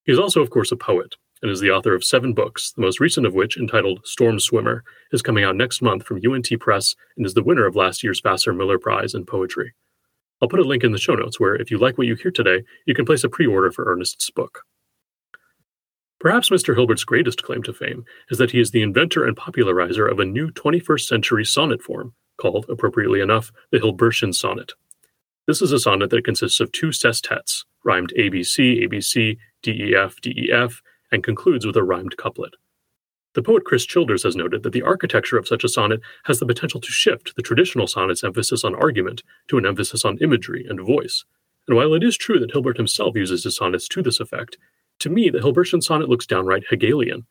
He's 0.04 0.20
also, 0.20 0.42
of 0.42 0.50
course, 0.50 0.72
a 0.72 0.78
poet 0.78 1.16
and 1.42 1.52
is 1.52 1.60
the 1.60 1.72
author 1.72 1.94
of 1.94 2.04
seven 2.04 2.34
books, 2.34 2.72
the 2.72 2.82
most 2.82 3.00
recent 3.00 3.26
of 3.26 3.34
which, 3.34 3.58
entitled 3.58 4.06
Storm 4.06 4.40
Swimmer, 4.40 4.84
is 5.12 5.22
coming 5.22 5.44
out 5.44 5.56
next 5.56 5.82
month 5.82 6.04
from 6.04 6.20
UNT 6.26 6.50
Press 6.60 6.96
and 7.18 7.26
is 7.26 7.34
the 7.34 7.44
winner 7.44 7.66
of 7.66 7.76
last 7.76 8.04
year's 8.04 8.22
Vassar 8.22 8.54
Miller 8.54 8.78
Prize 8.78 9.14
in 9.14 9.26
Poetry. 9.26 9.74
I'll 10.42 10.50
put 10.50 10.60
a 10.60 10.64
link 10.64 10.84
in 10.84 10.92
the 10.92 10.98
show 10.98 11.16
notes 11.16 11.40
where, 11.40 11.56
if 11.56 11.72
you 11.72 11.78
like 11.78 11.98
what 11.98 12.08
you 12.08 12.16
hear 12.16 12.32
today, 12.32 12.64
you 12.86 12.94
can 12.94 13.06
place 13.06 13.24
a 13.24 13.30
pre 13.30 13.46
order 13.46 13.72
for 13.72 13.86
Ernest's 13.86 14.30
book. 14.30 14.64
Perhaps 16.20 16.50
Mr. 16.50 16.76
Hilbert's 16.76 17.06
greatest 17.06 17.44
claim 17.44 17.64
to 17.64 17.74
fame 17.74 18.04
is 18.30 18.38
that 18.38 18.52
he 18.52 18.60
is 18.60 18.72
the 18.72 18.82
inventor 18.82 19.26
and 19.26 19.38
popularizer 19.38 20.06
of 20.06 20.20
a 20.20 20.26
new 20.26 20.52
21st 20.52 21.06
century 21.08 21.46
sonnet 21.46 21.82
form 21.82 22.14
called, 22.40 22.66
appropriately 22.70 23.22
enough, 23.22 23.52
the 23.72 23.80
Hilbertian 23.80 24.34
sonnet. 24.34 24.74
This 25.48 25.62
is 25.62 25.72
a 25.72 25.80
sonnet 25.80 26.10
that 26.10 26.26
consists 26.26 26.60
of 26.60 26.72
two 26.72 26.92
sestets, 26.92 27.64
rhymed 27.84 28.14
ABC, 28.18 28.86
ABC, 28.86 29.38
DEF, 29.64 30.22
DEF, 30.22 30.82
and 31.12 31.24
concludes 31.24 31.66
with 31.66 31.76
a 31.76 31.84
rhymed 31.84 32.18
couplet. 32.18 32.56
The 33.36 33.44
poet 33.44 33.64
Chris 33.64 33.86
Childers 33.86 34.24
has 34.24 34.36
noted 34.36 34.64
that 34.64 34.74
the 34.74 34.82
architecture 34.82 35.38
of 35.38 35.48
such 35.48 35.64
a 35.64 35.70
sonnet 35.70 36.02
has 36.26 36.40
the 36.40 36.48
potential 36.48 36.82
to 36.82 36.92
shift 36.92 37.36
the 37.36 37.44
traditional 37.44 37.86
sonnet's 37.86 38.24
emphasis 38.24 38.64
on 38.64 38.74
argument 38.74 39.22
to 39.50 39.58
an 39.58 39.66
emphasis 39.66 40.04
on 40.04 40.18
imagery 40.18 40.66
and 40.68 40.80
voice. 40.82 41.26
And 41.68 41.78
while 41.78 41.94
it 41.94 42.04
is 42.04 42.18
true 42.18 42.40
that 42.40 42.52
Hilbert 42.52 42.78
himself 42.78 43.16
uses 43.16 43.44
his 43.44 43.56
sonnets 43.56 43.88
to 43.90 44.02
this 44.02 44.20
effect, 44.20 44.58
to 45.00 45.10
me 45.10 45.30
the 45.30 45.40
Hilbertian 45.40 45.84
sonnet 45.84 46.10
looks 46.10 46.26
downright 46.26 46.66
Hegelian. 46.70 47.28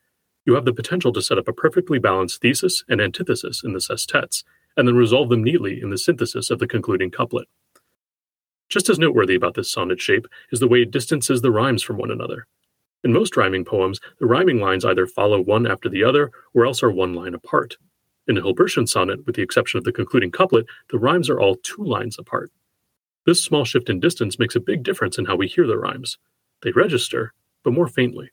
You 0.47 0.55
have 0.55 0.65
the 0.65 0.73
potential 0.73 1.13
to 1.13 1.21
set 1.21 1.37
up 1.37 1.49
a 1.49 1.53
perfectly 1.53 1.99
balanced 1.99 2.41
thesis 2.41 2.85
and 2.89 3.01
antithesis 3.01 3.63
in 3.65 3.73
the 3.73 3.81
sestets, 3.81 4.45
and 4.77 4.87
then 4.87 4.95
resolve 4.95 5.29
them 5.29 5.43
neatly 5.43 5.83
in 5.83 5.91
the 5.91 5.99
synthesis 5.99 6.49
of 6.49 6.61
the 6.61 6.69
concluding 6.69 7.11
couplet. 7.11 7.49
Just 8.69 8.89
as 8.89 8.99
noteworthy 8.99 9.35
about 9.35 9.55
this 9.55 9.71
sonnet 9.71 10.01
shape 10.01 10.29
is 10.53 10.61
the 10.61 10.69
way 10.69 10.83
it 10.83 10.93
distances 10.93 11.43
the 11.43 11.51
rhymes 11.51 11.83
from 11.83 11.99
one 11.99 12.11
another. 12.11 12.47
In 13.05 13.13
most 13.13 13.37
rhyming 13.37 13.65
poems, 13.65 14.01
the 14.19 14.27
rhyming 14.27 14.59
lines 14.59 14.85
either 14.85 15.07
follow 15.07 15.41
one 15.41 15.67
after 15.67 15.89
the 15.89 16.03
other 16.03 16.31
or 16.55 16.67
else 16.67 16.83
are 16.83 16.91
one 16.91 17.15
line 17.15 17.35
apart. 17.35 17.77
In 18.27 18.37
a 18.37 18.43
Hilbertian 18.43 18.89
sonnet, 18.89 19.25
with 19.25 19.37
the 19.37 19.43
exception 19.43 19.79
of 19.79 19.85
the 19.85 19.93
concluding 19.93 20.31
couplet, 20.31 20.67
the 20.91 20.99
rhymes 20.99 21.31
are 21.31 21.41
all 21.41 21.57
two 21.57 21.83
lines 21.83 22.19
apart. 22.19 22.51
This 23.25 23.43
small 23.43 23.65
shift 23.65 23.89
in 23.89 24.01
distance 24.01 24.39
makes 24.39 24.57
a 24.57 24.61
big 24.61 24.83
difference 24.83 25.17
in 25.17 25.27
how 25.27 25.37
we 25.37 25.47
hear 25.47 25.67
the 25.67 25.79
rhymes. 25.79 26.19
They 26.63 26.73
register, 26.73 27.33
but 27.63 27.73
more 27.73 27.87
faintly. 27.87 28.31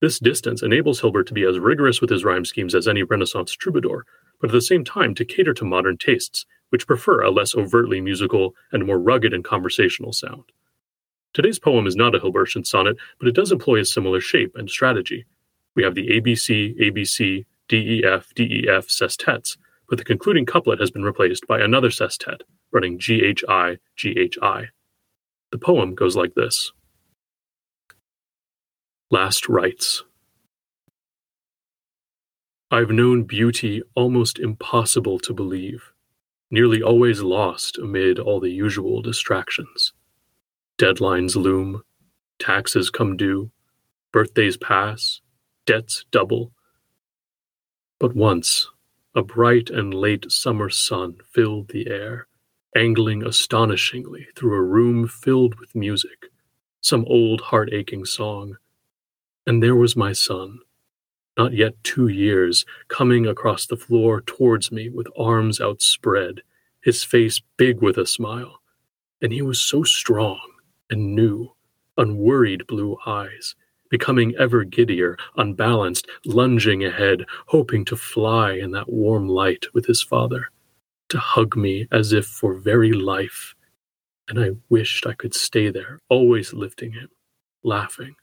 This 0.00 0.18
distance 0.18 0.62
enables 0.62 1.00
Hilbert 1.00 1.26
to 1.28 1.34
be 1.34 1.44
as 1.44 1.58
rigorous 1.58 2.00
with 2.00 2.10
his 2.10 2.24
rhyme 2.24 2.44
schemes 2.44 2.74
as 2.74 2.88
any 2.88 3.02
Renaissance 3.02 3.52
troubadour, 3.52 4.04
but 4.40 4.50
at 4.50 4.52
the 4.52 4.60
same 4.60 4.84
time 4.84 5.14
to 5.14 5.24
cater 5.24 5.54
to 5.54 5.64
modern 5.64 5.96
tastes, 5.96 6.44
which 6.70 6.86
prefer 6.86 7.22
a 7.22 7.30
less 7.30 7.54
overtly 7.54 8.00
musical 8.00 8.54
and 8.72 8.86
more 8.86 8.98
rugged 8.98 9.32
and 9.32 9.44
conversational 9.44 10.12
sound. 10.12 10.44
Today's 11.34 11.58
poem 11.58 11.88
is 11.88 11.96
not 11.96 12.14
a 12.14 12.20
Hilbertian 12.20 12.64
sonnet, 12.64 12.96
but 13.18 13.26
it 13.26 13.34
does 13.34 13.50
employ 13.50 13.80
a 13.80 13.84
similar 13.84 14.20
shape 14.20 14.52
and 14.54 14.70
strategy. 14.70 15.26
We 15.74 15.82
have 15.82 15.96
the 15.96 16.06
ABC, 16.06 16.78
ABC, 16.80 17.44
DEF, 17.68 18.32
DEF 18.34 18.86
sestets, 18.86 19.56
but 19.88 19.98
the 19.98 20.04
concluding 20.04 20.46
couplet 20.46 20.78
has 20.78 20.92
been 20.92 21.02
replaced 21.02 21.44
by 21.48 21.60
another 21.60 21.90
sestet, 21.90 22.42
running 22.70 22.98
GHI, 22.98 23.78
GHI. 23.96 24.68
The 25.50 25.58
poem 25.58 25.96
goes 25.96 26.14
like 26.14 26.34
this 26.34 26.70
Last 29.10 29.48
Rites. 29.48 30.04
I've 32.70 32.90
known 32.90 33.24
beauty 33.24 33.82
almost 33.96 34.38
impossible 34.38 35.18
to 35.20 35.34
believe, 35.34 35.92
nearly 36.50 36.80
always 36.80 37.22
lost 37.22 37.76
amid 37.76 38.20
all 38.20 38.38
the 38.38 38.50
usual 38.50 39.02
distractions. 39.02 39.92
Deadlines 40.76 41.36
loom, 41.36 41.84
taxes 42.40 42.90
come 42.90 43.16
due, 43.16 43.52
birthdays 44.12 44.56
pass, 44.56 45.20
debts 45.66 46.04
double. 46.10 46.50
But 48.00 48.16
once, 48.16 48.68
a 49.14 49.22
bright 49.22 49.70
and 49.70 49.94
late 49.94 50.32
summer 50.32 50.68
sun 50.68 51.18
filled 51.30 51.68
the 51.68 51.86
air, 51.86 52.26
angling 52.74 53.24
astonishingly 53.24 54.26
through 54.34 54.54
a 54.56 54.62
room 54.62 55.06
filled 55.06 55.60
with 55.60 55.76
music, 55.76 56.26
some 56.80 57.04
old 57.06 57.40
heart 57.40 57.72
aching 57.72 58.04
song. 58.04 58.56
And 59.46 59.62
there 59.62 59.76
was 59.76 59.94
my 59.94 60.12
son, 60.12 60.58
not 61.38 61.52
yet 61.52 61.74
two 61.84 62.08
years, 62.08 62.64
coming 62.88 63.28
across 63.28 63.64
the 63.64 63.76
floor 63.76 64.22
towards 64.22 64.72
me 64.72 64.88
with 64.88 65.06
arms 65.16 65.60
outspread, 65.60 66.42
his 66.82 67.04
face 67.04 67.40
big 67.56 67.80
with 67.80 67.96
a 67.96 68.06
smile. 68.06 68.60
And 69.22 69.32
he 69.32 69.40
was 69.40 69.62
so 69.62 69.84
strong 69.84 70.40
and 70.90 71.14
new, 71.14 71.52
unworried 71.96 72.66
blue 72.66 72.96
eyes, 73.06 73.54
becoming 73.90 74.34
ever 74.36 74.64
giddier, 74.64 75.16
unbalanced, 75.36 76.08
lunging 76.24 76.84
ahead, 76.84 77.24
hoping 77.46 77.84
to 77.84 77.96
fly 77.96 78.52
in 78.52 78.70
that 78.72 78.90
warm 78.90 79.28
light 79.28 79.66
with 79.72 79.86
his 79.86 80.02
father, 80.02 80.50
to 81.08 81.18
hug 81.18 81.56
me 81.56 81.86
as 81.92 82.12
if 82.12 82.26
for 82.26 82.54
very 82.54 82.92
life. 82.92 83.54
And 84.28 84.38
I 84.38 84.50
wished 84.68 85.06
I 85.06 85.12
could 85.12 85.34
stay 85.34 85.70
there, 85.70 86.00
always 86.08 86.52
lifting 86.52 86.92
him, 86.92 87.08
laughing, 87.62 88.16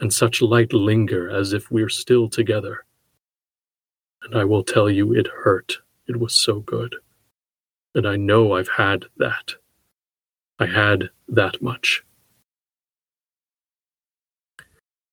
and 0.00 0.12
such 0.12 0.42
light 0.42 0.72
linger 0.72 1.30
as 1.30 1.52
if 1.52 1.70
we're 1.70 1.88
still 1.88 2.28
together. 2.28 2.84
And 4.22 4.36
I 4.36 4.44
will 4.44 4.62
tell 4.62 4.90
you, 4.90 5.12
it 5.14 5.26
hurt. 5.26 5.78
It 6.06 6.18
was 6.18 6.34
so 6.34 6.60
good. 6.60 6.96
And 7.94 8.06
I 8.06 8.16
know 8.16 8.52
I've 8.54 8.68
had 8.68 9.06
that. 9.16 9.54
I 10.60 10.66
had 10.66 11.10
that 11.28 11.62
much. 11.62 12.02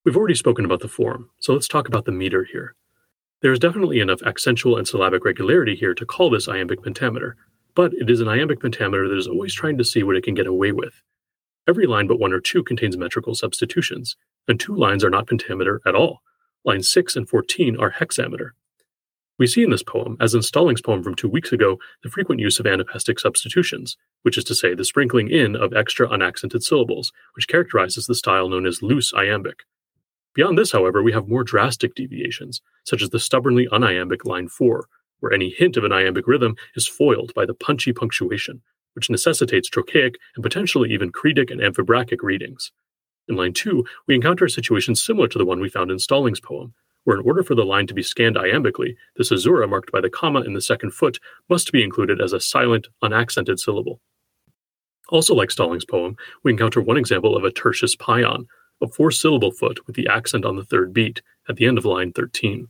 We've 0.03 0.17
already 0.17 0.35
spoken 0.35 0.65
about 0.65 0.79
the 0.79 0.87
form, 0.87 1.29
so 1.39 1.53
let's 1.53 1.67
talk 1.67 1.87
about 1.87 2.05
the 2.05 2.11
meter 2.11 2.43
here. 2.43 2.73
There 3.41 3.51
is 3.51 3.59
definitely 3.59 3.99
enough 3.99 4.21
accentual 4.21 4.77
and 4.77 4.87
syllabic 4.87 5.23
regularity 5.23 5.75
here 5.75 5.93
to 5.93 6.05
call 6.05 6.31
this 6.31 6.47
iambic 6.47 6.81
pentameter, 6.81 7.35
but 7.75 7.93
it 7.93 8.09
is 8.09 8.21
an 8.21 8.27
iambic 8.27 8.59
pentameter 8.59 9.07
that 9.07 9.17
is 9.17 9.27
always 9.27 9.53
trying 9.53 9.77
to 9.77 9.83
see 9.83 10.01
what 10.01 10.15
it 10.15 10.23
can 10.23 10.33
get 10.33 10.47
away 10.47 10.71
with. 10.71 11.03
Every 11.67 11.85
line 11.85 12.07
but 12.07 12.19
one 12.19 12.33
or 12.33 12.39
two 12.39 12.63
contains 12.63 12.97
metrical 12.97 13.35
substitutions, 13.35 14.15
and 14.47 14.59
two 14.59 14.75
lines 14.75 15.03
are 15.03 15.11
not 15.11 15.27
pentameter 15.27 15.79
at 15.85 15.95
all. 15.95 16.21
Lines 16.63 16.89
6 16.89 17.15
and 17.15 17.29
14 17.29 17.77
are 17.77 17.91
hexameter. 17.91 18.55
We 19.37 19.47
see 19.47 19.63
in 19.63 19.69
this 19.69 19.83
poem, 19.83 20.15
as 20.21 20.33
in 20.33 20.41
Stallings' 20.41 20.81
poem 20.81 21.03
from 21.03 21.15
two 21.15 21.27
weeks 21.27 21.51
ago, 21.51 21.77
the 22.03 22.09
frequent 22.09 22.39
use 22.39 22.59
of 22.59 22.65
anapestic 22.65 23.19
substitutions, 23.19 23.97
which 24.21 24.37
is 24.37 24.45
to 24.45 24.55
say 24.55 24.73
the 24.73 24.85
sprinkling 24.85 25.29
in 25.29 25.57
of 25.57 25.73
extra 25.73 26.07
unaccented 26.09 26.63
syllables, 26.63 27.11
which 27.35 27.49
characterizes 27.49 28.05
the 28.05 28.15
style 28.15 28.47
known 28.47 28.65
as 28.65 28.81
loose 28.81 29.13
iambic. 29.13 29.63
Beyond 30.35 30.57
this, 30.57 30.71
however, 30.71 31.03
we 31.03 31.11
have 31.11 31.27
more 31.27 31.43
drastic 31.43 31.95
deviations, 31.95 32.61
such 32.85 33.01
as 33.01 33.09
the 33.09 33.19
stubbornly 33.19 33.67
uniambic 33.71 34.25
line 34.25 34.47
4, 34.47 34.87
where 35.19 35.33
any 35.33 35.49
hint 35.49 35.75
of 35.75 35.83
an 35.83 35.91
iambic 35.91 36.27
rhythm 36.27 36.55
is 36.75 36.87
foiled 36.87 37.33
by 37.33 37.45
the 37.45 37.53
punchy 37.53 37.91
punctuation, 37.91 38.61
which 38.93 39.09
necessitates 39.09 39.69
trochaic 39.69 40.15
and 40.35 40.43
potentially 40.43 40.91
even 40.91 41.11
cretic 41.11 41.51
and 41.51 41.61
amphibrachic 41.61 42.23
readings. 42.23 42.71
In 43.27 43.35
line 43.35 43.53
2, 43.53 43.83
we 44.07 44.15
encounter 44.15 44.45
a 44.45 44.49
situation 44.49 44.95
similar 44.95 45.27
to 45.27 45.37
the 45.37 45.45
one 45.45 45.59
we 45.59 45.69
found 45.69 45.91
in 45.91 45.99
Stallings' 45.99 46.39
poem, 46.39 46.73
where 47.05 47.17
in 47.17 47.25
order 47.25 47.43
for 47.43 47.55
the 47.55 47.63
line 47.63 47.87
to 47.87 47.93
be 47.93 48.03
scanned 48.03 48.35
iambically, 48.35 48.95
the 49.15 49.23
caesura 49.23 49.67
marked 49.67 49.91
by 49.91 50.01
the 50.01 50.09
comma 50.09 50.41
in 50.41 50.53
the 50.53 50.61
second 50.61 50.91
foot 50.91 51.19
must 51.49 51.71
be 51.71 51.83
included 51.83 52.19
as 52.19 52.33
a 52.33 52.39
silent, 52.39 52.87
unaccented 53.01 53.59
syllable. 53.59 54.01
Also, 55.09 55.33
like 55.33 55.51
Stallings' 55.51 55.85
poem, 55.85 56.17
we 56.43 56.51
encounter 56.51 56.81
one 56.81 56.97
example 56.97 57.37
of 57.37 57.43
a 57.43 57.51
tertius 57.51 57.95
paeon, 57.95 58.47
a 58.81 58.87
four 58.87 59.11
syllable 59.11 59.51
foot 59.51 59.85
with 59.87 59.95
the 59.95 60.07
accent 60.07 60.43
on 60.45 60.55
the 60.55 60.65
third 60.65 60.93
beat 60.93 61.21
at 61.47 61.55
the 61.55 61.65
end 61.65 61.77
of 61.77 61.85
line 61.85 62.11
13. 62.11 62.67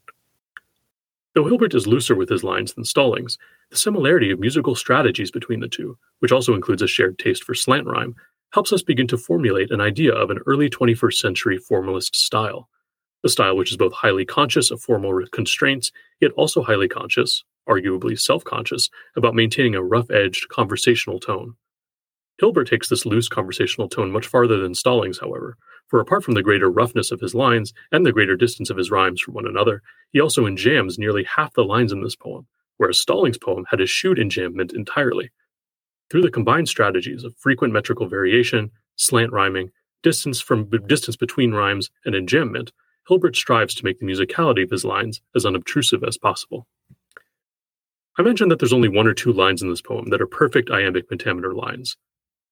Though 1.34 1.46
Hilbert 1.46 1.74
is 1.74 1.88
looser 1.88 2.16
with 2.16 2.30
his 2.30 2.44
lines 2.44 2.74
than 2.74 2.84
Stallings, 2.84 3.38
the 3.70 3.78
similarity 3.78 4.32
of 4.32 4.40
musical 4.40 4.76
strategies 4.76 5.32
between 5.32 5.60
the 5.60 5.68
two, 5.68 5.98
which 6.20 6.32
also 6.32 6.54
includes 6.54 6.82
a 6.82 6.88
shared 6.88 7.18
taste 7.18 7.44
for 7.44 7.56
slant 7.56 7.88
rhyme, 7.88 8.16
helps 8.52 8.72
us 8.72 8.84
begin 8.84 9.08
to 9.08 9.18
formulate 9.18 9.72
an 9.72 9.82
idea 9.82 10.14
of 10.14 10.30
an 10.30 10.40
early 10.46 10.70
21st 10.70 11.16
century 11.16 11.58
formalist 11.58 12.16
style. 12.16 12.70
A 13.26 13.30
style 13.30 13.58
which 13.58 13.72
is 13.72 13.78
both 13.78 13.92
highly 13.92 14.24
conscious 14.24 14.70
of 14.70 14.84
formal 14.84 15.26
constraints, 15.32 15.92
yet 16.22 16.32
also 16.34 16.62
highly 16.62 16.88
conscious, 16.88 17.44
arguably 17.68 18.20
self 18.20 18.44
conscious, 18.44 18.92
about 19.16 19.34
maintaining 19.34 19.74
a 19.74 19.84
rough 19.84 20.12
edged 20.12 20.48
conversational 20.50 21.20
tone. 21.20 21.56
Hilbert 22.40 22.68
takes 22.68 22.88
this 22.88 23.04
loose 23.04 23.28
conversational 23.28 23.90
tone 23.90 24.12
much 24.12 24.28
farther 24.28 24.60
than 24.60 24.76
Stallings, 24.76 25.18
however, 25.18 25.58
for 25.88 26.00
apart 26.00 26.24
from 26.24 26.36
the 26.36 26.44
greater 26.44 26.70
roughness 26.70 27.10
of 27.10 27.20
his 27.20 27.34
lines 27.34 27.74
and 27.92 28.06
the 28.06 28.12
greater 28.12 28.36
distance 28.36 28.70
of 28.70 28.78
his 28.78 28.92
rhymes 28.92 29.20
from 29.20 29.34
one 29.34 29.48
another, 29.48 29.82
he 30.12 30.20
also 30.20 30.46
enjambs 30.46 31.00
nearly 31.00 31.24
half 31.24 31.52
the 31.54 31.64
lines 31.64 31.92
in 31.92 32.04
this 32.04 32.16
poem, 32.16 32.46
whereas 32.78 33.00
Stallings' 33.00 33.40
poem 33.40 33.66
had 33.72 33.82
eschewed 33.82 34.20
enjambment 34.20 34.72
entirely. 34.76 35.32
Through 36.12 36.22
the 36.22 36.30
combined 36.30 36.70
strategies 36.70 37.24
of 37.24 37.36
frequent 37.40 37.74
metrical 37.74 38.08
variation, 38.08 38.70
slant 38.98 39.32
rhyming, 39.32 39.72
distance 40.04 40.40
from 40.40 40.70
distance 40.86 41.16
between 41.16 41.54
rhymes, 41.54 41.90
and 42.06 42.14
enjambment, 42.14 42.70
Hilbert 43.08 43.36
strives 43.36 43.76
to 43.76 43.86
make 43.86 44.00
the 44.00 44.06
musicality 44.06 44.64
of 44.64 44.72
his 44.72 44.86
lines 44.86 45.22
as 45.36 45.46
unobtrusive 45.46 46.04
as 46.04 46.18
possible. 46.18 46.68
I 48.18 48.22
mentioned 48.22 48.50
that 48.52 48.60
there's 48.60 48.74
only 48.74 48.90
one 48.90 49.08
or 49.08 49.14
two 49.14 49.34
lines 49.34 49.62
in 49.62 49.70
this 49.70 49.82
poem 49.82 50.10
that 50.10 50.22
are 50.22 50.28
perfect 50.28 50.72
iambic 50.72 51.10
pentameter 51.10 51.54
lines, 51.54 51.98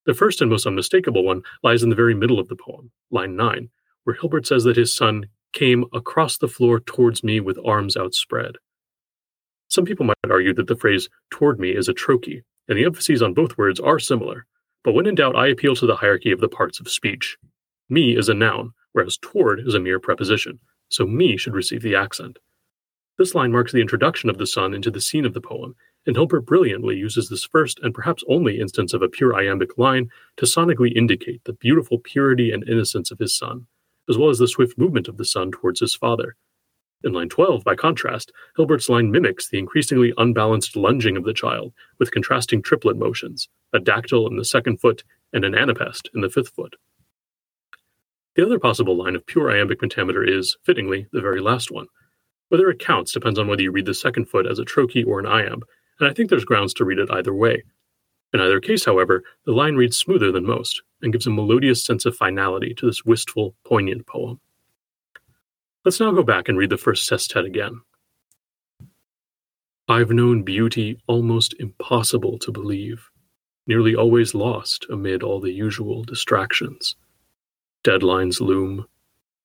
the 0.06 0.14
first 0.14 0.42
and 0.42 0.52
most 0.52 0.66
unmistakable 0.66 1.24
one 1.24 1.44
lies 1.64 1.82
in 1.82 1.90
the 1.90 1.96
very 1.96 2.14
middle 2.14 2.40
of 2.40 2.50
the 2.50 2.58
poem, 2.58 2.92
line 3.10 3.38
9, 3.38 3.70
where 4.04 4.16
Hilbert 4.16 4.46
says 4.46 4.66
that 4.66 4.76
his 4.76 4.94
son 4.94 5.28
came 5.54 5.86
across 5.94 6.38
the 6.38 6.48
floor 6.48 6.82
towards 6.82 7.24
me 7.24 7.40
with 7.40 7.58
arms 7.66 7.96
outspread. 7.96 8.56
Some 9.70 9.86
people 9.86 10.06
might 10.06 10.18
argue 10.30 10.54
that 10.56 10.68
the 10.68 10.76
phrase 10.76 11.08
toward 11.32 11.60
me 11.60 11.70
is 11.70 11.88
a 11.88 11.94
trochee, 11.94 12.42
and 12.68 12.78
the 12.78 12.84
emphases 12.84 13.22
on 13.22 13.34
both 13.34 13.58
words 13.58 13.80
are 13.80 14.00
similar, 14.00 14.46
but 14.84 14.94
when 14.94 15.08
in 15.08 15.16
doubt, 15.16 15.38
I 15.38 15.48
appeal 15.48 15.76
to 15.78 15.86
the 15.86 15.96
hierarchy 15.96 16.32
of 16.32 16.42
the 16.42 16.50
parts 16.50 16.80
of 16.82 16.90
speech. 16.90 17.38
Me 17.90 18.18
is 18.18 18.28
a 18.28 18.34
noun, 18.34 18.74
whereas 18.94 19.18
toward 19.18 19.60
is 19.60 19.76
a 19.76 19.80
mere 19.80 20.00
preposition, 20.00 20.60
so 20.90 21.06
me 21.06 21.38
should 21.38 21.54
receive 21.54 21.82
the 21.82 21.96
accent. 21.96 22.40
This 23.18 23.36
line 23.36 23.52
marks 23.52 23.72
the 23.72 23.82
introduction 23.82 24.30
of 24.30 24.38
the 24.38 24.48
son 24.48 24.74
into 24.74 24.90
the 24.90 25.02
scene 25.02 25.26
of 25.26 25.34
the 25.34 25.42
poem 25.42 25.76
and 26.06 26.16
Hilbert 26.16 26.42
brilliantly 26.42 26.98
uses 26.98 27.30
this 27.30 27.46
first 27.46 27.80
and 27.82 27.94
perhaps 27.94 28.24
only 28.28 28.60
instance 28.60 28.94
of 28.94 29.02
a 29.02 29.10
pure 29.10 29.36
iambic 29.36 29.78
line 29.78 30.10
to 30.38 30.46
sonically 30.46 30.96
indicate 30.96 31.44
the 31.46 31.54
beautiful 31.54 31.98
purity 31.98 32.52
and 32.52 32.68
innocence 32.68 33.12
of 33.12 33.20
his 33.20 33.38
son, 33.38 33.68
as 34.10 34.18
well 34.18 34.30
as 34.30 34.38
the 34.38 34.48
swift 34.48 34.78
movement 34.78 35.08
of 35.08 35.18
the 35.18 35.26
son 35.26 35.52
towards 35.52 35.80
his 35.80 35.96
father. 35.96 36.36
In 37.06 37.14
line 37.14 37.30
12, 37.30 37.64
by 37.64 37.76
contrast, 37.76 38.32
Hilbert's 38.56 38.90
line 38.90 39.12
mimics 39.12 39.50
the 39.50 39.60
increasingly 39.60 40.14
unbalanced 40.18 40.76
lunging 40.76 41.18
of 41.18 41.26
the 41.26 41.34
child 41.34 41.74
with 42.00 42.12
contrasting 42.12 42.62
triplet 42.62 42.98
motions, 42.98 43.50
a 43.74 43.80
dactyl 43.80 44.28
in 44.28 44.38
the 44.38 44.46
second 44.46 44.80
foot 44.80 45.04
and 45.34 45.44
an 45.44 45.54
anapest 45.54 46.10
in 46.14 46.22
the 46.22 46.30
fifth 46.30 46.50
foot. 46.50 46.76
The 48.36 48.46
other 48.46 48.60
possible 48.60 48.98
line 48.98 49.16
of 49.16 49.26
pure 49.26 49.52
iambic 49.52 49.80
pentameter 49.80 50.24
is, 50.24 50.58
fittingly, 50.64 51.08
the 51.12 51.22
very 51.22 51.40
last 51.40 51.72
one. 51.72 51.88
Whether 52.50 52.70
it 52.70 52.80
counts 52.80 53.12
depends 53.12 53.38
on 53.38 53.48
whether 53.48 53.62
you 53.62 53.72
read 53.72 53.86
the 53.86 53.94
second 53.94 54.26
foot 54.26 54.48
as 54.48 54.60
a 54.60 54.66
trochee 54.66 55.06
or 55.06 55.20
an 55.20 55.26
iamb, 55.26 55.62
and 56.00 56.10
I 56.10 56.14
think 56.14 56.30
there's 56.30 56.46
grounds 56.46 56.74
to 56.76 56.86
read 56.86 57.00
it 57.00 57.12
either 57.12 57.34
way. 57.34 57.64
In 58.34 58.42
either 58.42 58.60
case, 58.60 58.86
however, 58.86 59.24
the 59.46 59.52
line 59.52 59.76
reads 59.76 59.98
smoother 59.98 60.32
than 60.32 60.46
most 60.46 60.82
and 61.02 61.12
gives 61.12 61.28
a 61.28 61.32
melodious 61.32 61.86
sense 61.86 62.06
of 62.06 62.16
finality 62.16 62.74
to 62.76 62.88
this 62.88 63.06
wistful, 63.06 63.56
poignant 63.66 64.08
poem. 64.08 64.40
Let's 65.86 66.00
now 66.00 66.12
go 66.12 66.24
back 66.24 66.50
and 66.50 66.58
read 66.58 66.72
the 66.72 66.78
first 66.78 67.06
sestet 67.06 67.46
again. 67.46 67.82
I've 69.88 70.12
known 70.12 70.44
beauty 70.44 70.98
almost 71.08 71.54
impossible 71.60 72.40
to 72.40 72.52
believe, 72.52 73.10
nearly 73.68 73.96
always 73.96 74.34
lost 74.34 74.88
amid 74.90 75.22
all 75.22 75.40
the 75.40 75.52
usual 75.52 76.04
distractions. 76.04 76.96
Deadlines 77.84 78.40
loom, 78.40 78.88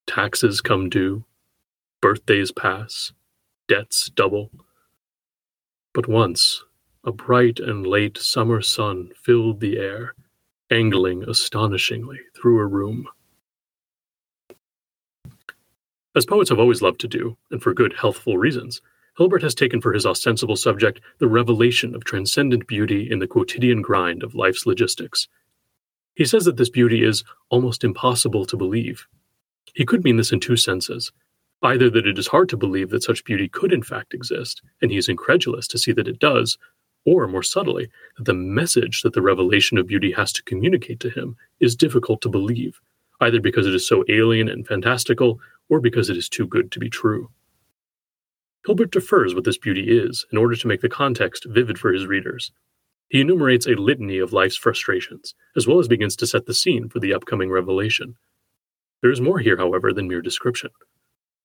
taxes 0.07 0.61
come 0.61 0.89
due, 0.89 1.25
birthdays 2.01 2.53
pass, 2.53 3.11
debts 3.67 4.09
double 4.09 4.49
But 5.93 6.07
once, 6.07 6.63
a 7.03 7.11
bright 7.11 7.59
and 7.59 7.85
late 7.85 8.17
summer 8.17 8.61
sun 8.61 9.11
filled 9.21 9.59
the 9.59 9.77
air, 9.77 10.15
angling 10.71 11.23
astonishingly 11.23 12.19
through 12.33 12.59
a 12.59 12.65
room. 12.65 13.07
As 16.15 16.25
poets 16.25 16.49
have 16.49 16.59
always 16.59 16.81
loved 16.81 17.01
to 17.01 17.07
do, 17.09 17.37
and 17.51 17.61
for 17.61 17.73
good, 17.73 17.93
healthful 17.93 18.37
reasons, 18.37 18.81
Hilbert 19.17 19.41
has 19.43 19.53
taken 19.53 19.81
for 19.81 19.91
his 19.91 20.05
ostensible 20.05 20.55
subject 20.55 21.01
the 21.17 21.27
revelation 21.27 21.93
of 21.93 22.05
transcendent 22.05 22.67
beauty 22.67 23.09
in 23.11 23.19
the 23.19 23.27
quotidian 23.27 23.81
grind 23.81 24.23
of 24.23 24.33
life's 24.33 24.65
logistics. 24.65 25.27
He 26.19 26.25
says 26.25 26.43
that 26.43 26.57
this 26.57 26.69
beauty 26.69 27.01
is 27.01 27.23
almost 27.49 27.85
impossible 27.85 28.45
to 28.47 28.57
believe. 28.57 29.07
He 29.73 29.85
could 29.85 30.03
mean 30.03 30.17
this 30.17 30.33
in 30.33 30.41
two 30.41 30.57
senses 30.57 31.13
either 31.61 31.89
that 31.89 32.07
it 32.07 32.17
is 32.17 32.27
hard 32.27 32.49
to 32.49 32.57
believe 32.57 32.89
that 32.89 33.03
such 33.03 33.23
beauty 33.23 33.47
could 33.47 33.73
in 33.73 33.83
fact 33.83 34.13
exist, 34.13 34.61
and 34.81 34.91
he 34.91 34.97
is 34.97 35.09
incredulous 35.09 35.67
to 35.67 35.77
see 35.77 35.91
that 35.91 36.07
it 36.07 36.19
does, 36.19 36.57
or 37.05 37.27
more 37.27 37.43
subtly, 37.43 37.89
that 38.17 38.25
the 38.25 38.33
message 38.33 39.01
that 39.01 39.13
the 39.13 39.21
revelation 39.21 39.77
of 39.77 39.87
beauty 39.87 40.11
has 40.11 40.31
to 40.33 40.43
communicate 40.43 41.01
to 41.01 41.09
him 41.09 41.35
is 41.59 41.75
difficult 41.75 42.21
to 42.21 42.29
believe, 42.29 42.79
either 43.21 43.41
because 43.41 43.67
it 43.67 43.75
is 43.75 43.87
so 43.87 44.05
alien 44.09 44.47
and 44.49 44.67
fantastical, 44.67 45.39
or 45.69 45.81
because 45.81 46.09
it 46.09 46.15
is 46.17 46.29
too 46.29 46.47
good 46.47 46.71
to 46.71 46.79
be 46.79 46.89
true. 46.89 47.29
Hilbert 48.65 48.91
defers 48.91 49.35
what 49.35 49.45
this 49.45 49.57
beauty 49.57 49.97
is 49.97 50.25
in 50.31 50.37
order 50.37 50.55
to 50.55 50.67
make 50.67 50.81
the 50.81 50.89
context 50.89 51.45
vivid 51.49 51.77
for 51.77 51.91
his 51.91 52.07
readers. 52.07 52.51
He 53.09 53.21
enumerates 53.21 53.65
a 53.65 53.71
litany 53.71 54.19
of 54.19 54.33
life's 54.33 54.55
frustrations, 54.55 55.33
as 55.55 55.67
well 55.67 55.79
as 55.79 55.87
begins 55.87 56.15
to 56.17 56.27
set 56.27 56.45
the 56.45 56.53
scene 56.53 56.89
for 56.89 56.99
the 56.99 57.13
upcoming 57.13 57.49
revelation. 57.49 58.15
There 59.01 59.11
is 59.11 59.21
more 59.21 59.39
here, 59.39 59.57
however, 59.57 59.91
than 59.93 60.07
mere 60.07 60.21
description. 60.21 60.69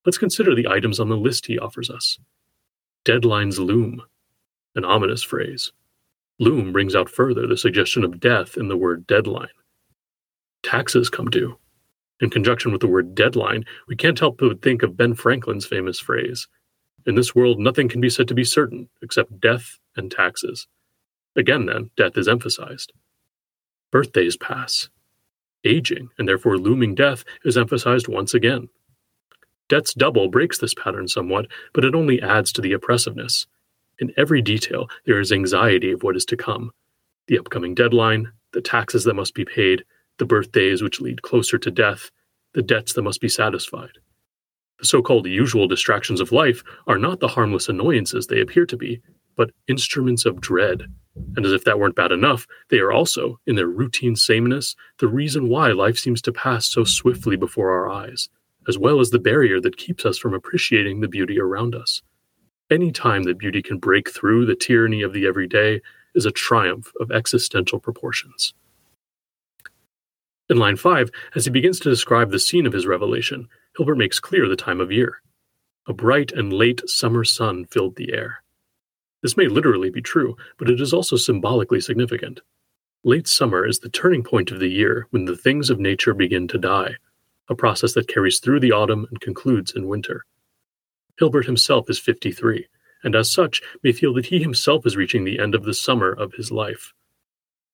Let's 0.04 0.18
consider 0.18 0.54
the 0.54 0.68
items 0.68 1.00
on 1.00 1.08
the 1.08 1.16
list 1.16 1.46
he 1.46 1.58
offers 1.58 1.88
us. 1.88 2.18
Deadlines 3.06 3.58
loom, 3.58 4.02
an 4.74 4.84
ominous 4.84 5.22
phrase. 5.22 5.72
Loom 6.38 6.72
brings 6.72 6.94
out 6.94 7.08
further 7.08 7.46
the 7.46 7.56
suggestion 7.56 8.04
of 8.04 8.20
death 8.20 8.56
in 8.56 8.68
the 8.68 8.76
word 8.76 9.06
deadline. 9.06 9.48
Taxes 10.62 11.08
come 11.08 11.30
due. 11.30 11.58
In 12.20 12.30
conjunction 12.30 12.72
with 12.72 12.80
the 12.80 12.88
word 12.88 13.14
deadline, 13.14 13.64
we 13.88 13.96
can't 13.96 14.18
help 14.18 14.38
but 14.38 14.62
think 14.62 14.82
of 14.82 14.96
Ben 14.96 15.14
Franklin's 15.14 15.66
famous 15.66 16.00
phrase 16.00 16.48
In 17.06 17.14
this 17.14 17.34
world, 17.34 17.58
nothing 17.58 17.88
can 17.88 18.00
be 18.00 18.10
said 18.10 18.28
to 18.28 18.34
be 18.34 18.44
certain 18.44 18.88
except 19.02 19.40
death 19.40 19.78
and 19.96 20.10
taxes. 20.10 20.66
Again, 21.36 21.66
then, 21.66 21.90
death 21.96 22.16
is 22.16 22.28
emphasized. 22.28 22.92
Birthdays 23.90 24.36
pass. 24.36 24.88
Aging, 25.64 26.10
and 26.18 26.28
therefore 26.28 26.58
looming 26.58 26.94
death, 26.94 27.24
is 27.44 27.56
emphasized 27.56 28.08
once 28.08 28.34
again. 28.34 28.68
Debt's 29.68 29.94
double 29.94 30.28
breaks 30.28 30.58
this 30.58 30.74
pattern 30.74 31.08
somewhat, 31.08 31.46
but 31.72 31.84
it 31.84 31.94
only 31.94 32.20
adds 32.20 32.52
to 32.52 32.60
the 32.60 32.72
oppressiveness. 32.72 33.46
In 33.98 34.12
every 34.16 34.42
detail, 34.42 34.88
there 35.06 35.20
is 35.20 35.32
anxiety 35.32 35.92
of 35.92 36.02
what 36.02 36.16
is 36.16 36.24
to 36.26 36.36
come 36.36 36.70
the 37.26 37.38
upcoming 37.38 37.74
deadline, 37.74 38.30
the 38.52 38.60
taxes 38.60 39.04
that 39.04 39.14
must 39.14 39.34
be 39.34 39.46
paid, 39.46 39.82
the 40.18 40.26
birthdays 40.26 40.82
which 40.82 41.00
lead 41.00 41.22
closer 41.22 41.56
to 41.56 41.70
death, 41.70 42.10
the 42.52 42.62
debts 42.62 42.92
that 42.92 43.02
must 43.02 43.20
be 43.20 43.28
satisfied. 43.30 43.98
The 44.78 44.86
so 44.86 45.00
called 45.02 45.26
usual 45.26 45.66
distractions 45.66 46.20
of 46.20 46.32
life 46.32 46.62
are 46.86 46.98
not 46.98 47.20
the 47.20 47.28
harmless 47.28 47.68
annoyances 47.70 48.26
they 48.26 48.40
appear 48.42 48.66
to 48.66 48.76
be, 48.76 49.00
but 49.36 49.50
instruments 49.68 50.24
of 50.24 50.40
dread. 50.40 50.82
And 51.36 51.46
as 51.46 51.52
if 51.52 51.64
that 51.64 51.78
weren't 51.78 51.94
bad 51.94 52.12
enough, 52.12 52.46
they 52.70 52.78
are 52.78 52.92
also, 52.92 53.38
in 53.46 53.56
their 53.56 53.68
routine 53.68 54.16
sameness, 54.16 54.74
the 54.98 55.08
reason 55.08 55.48
why 55.48 55.72
life 55.72 55.98
seems 55.98 56.20
to 56.22 56.32
pass 56.32 56.66
so 56.66 56.84
swiftly 56.84 57.36
before 57.36 57.70
our 57.70 57.88
eyes, 57.88 58.28
as 58.68 58.78
well 58.78 59.00
as 59.00 59.10
the 59.10 59.18
barrier 59.18 59.60
that 59.60 59.76
keeps 59.76 60.04
us 60.04 60.18
from 60.18 60.34
appreciating 60.34 61.00
the 61.00 61.08
beauty 61.08 61.38
around 61.38 61.74
us. 61.74 62.02
Any 62.70 62.90
time 62.90 63.24
that 63.24 63.38
beauty 63.38 63.62
can 63.62 63.78
break 63.78 64.10
through 64.10 64.46
the 64.46 64.56
tyranny 64.56 65.02
of 65.02 65.12
the 65.12 65.26
everyday 65.26 65.80
is 66.14 66.26
a 66.26 66.30
triumph 66.30 66.92
of 66.98 67.10
existential 67.10 67.78
proportions. 67.78 68.54
In 70.50 70.58
line 70.58 70.76
5, 70.76 71.10
as 71.34 71.46
he 71.46 71.50
begins 71.50 71.80
to 71.80 71.90
describe 71.90 72.30
the 72.30 72.38
scene 72.38 72.66
of 72.66 72.72
his 72.72 72.86
revelation, 72.86 73.48
Hilbert 73.76 73.96
makes 73.96 74.20
clear 74.20 74.48
the 74.48 74.56
time 74.56 74.80
of 74.80 74.92
year. 74.92 75.22
A 75.86 75.92
bright 75.92 76.32
and 76.32 76.52
late 76.52 76.82
summer 76.86 77.24
sun 77.24 77.66
filled 77.66 77.96
the 77.96 78.12
air. 78.12 78.43
This 79.24 79.38
may 79.38 79.48
literally 79.48 79.88
be 79.88 80.02
true, 80.02 80.36
but 80.58 80.68
it 80.68 80.82
is 80.82 80.92
also 80.92 81.16
symbolically 81.16 81.80
significant. 81.80 82.42
Late 83.04 83.26
summer 83.26 83.66
is 83.66 83.78
the 83.78 83.88
turning 83.88 84.22
point 84.22 84.50
of 84.50 84.60
the 84.60 84.68
year 84.68 85.06
when 85.12 85.24
the 85.24 85.34
things 85.34 85.70
of 85.70 85.80
nature 85.80 86.12
begin 86.12 86.46
to 86.48 86.58
die, 86.58 86.96
a 87.48 87.54
process 87.54 87.94
that 87.94 88.06
carries 88.06 88.38
through 88.38 88.60
the 88.60 88.72
autumn 88.72 89.06
and 89.08 89.22
concludes 89.22 89.72
in 89.72 89.88
winter. 89.88 90.26
Hilbert 91.18 91.46
himself 91.46 91.88
is 91.88 91.98
53, 91.98 92.66
and 93.02 93.16
as 93.16 93.32
such 93.32 93.62
may 93.82 93.92
feel 93.92 94.12
that 94.12 94.26
he 94.26 94.42
himself 94.42 94.84
is 94.84 94.94
reaching 94.94 95.24
the 95.24 95.38
end 95.38 95.54
of 95.54 95.64
the 95.64 95.72
summer 95.72 96.12
of 96.12 96.34
his 96.34 96.52
life. 96.52 96.92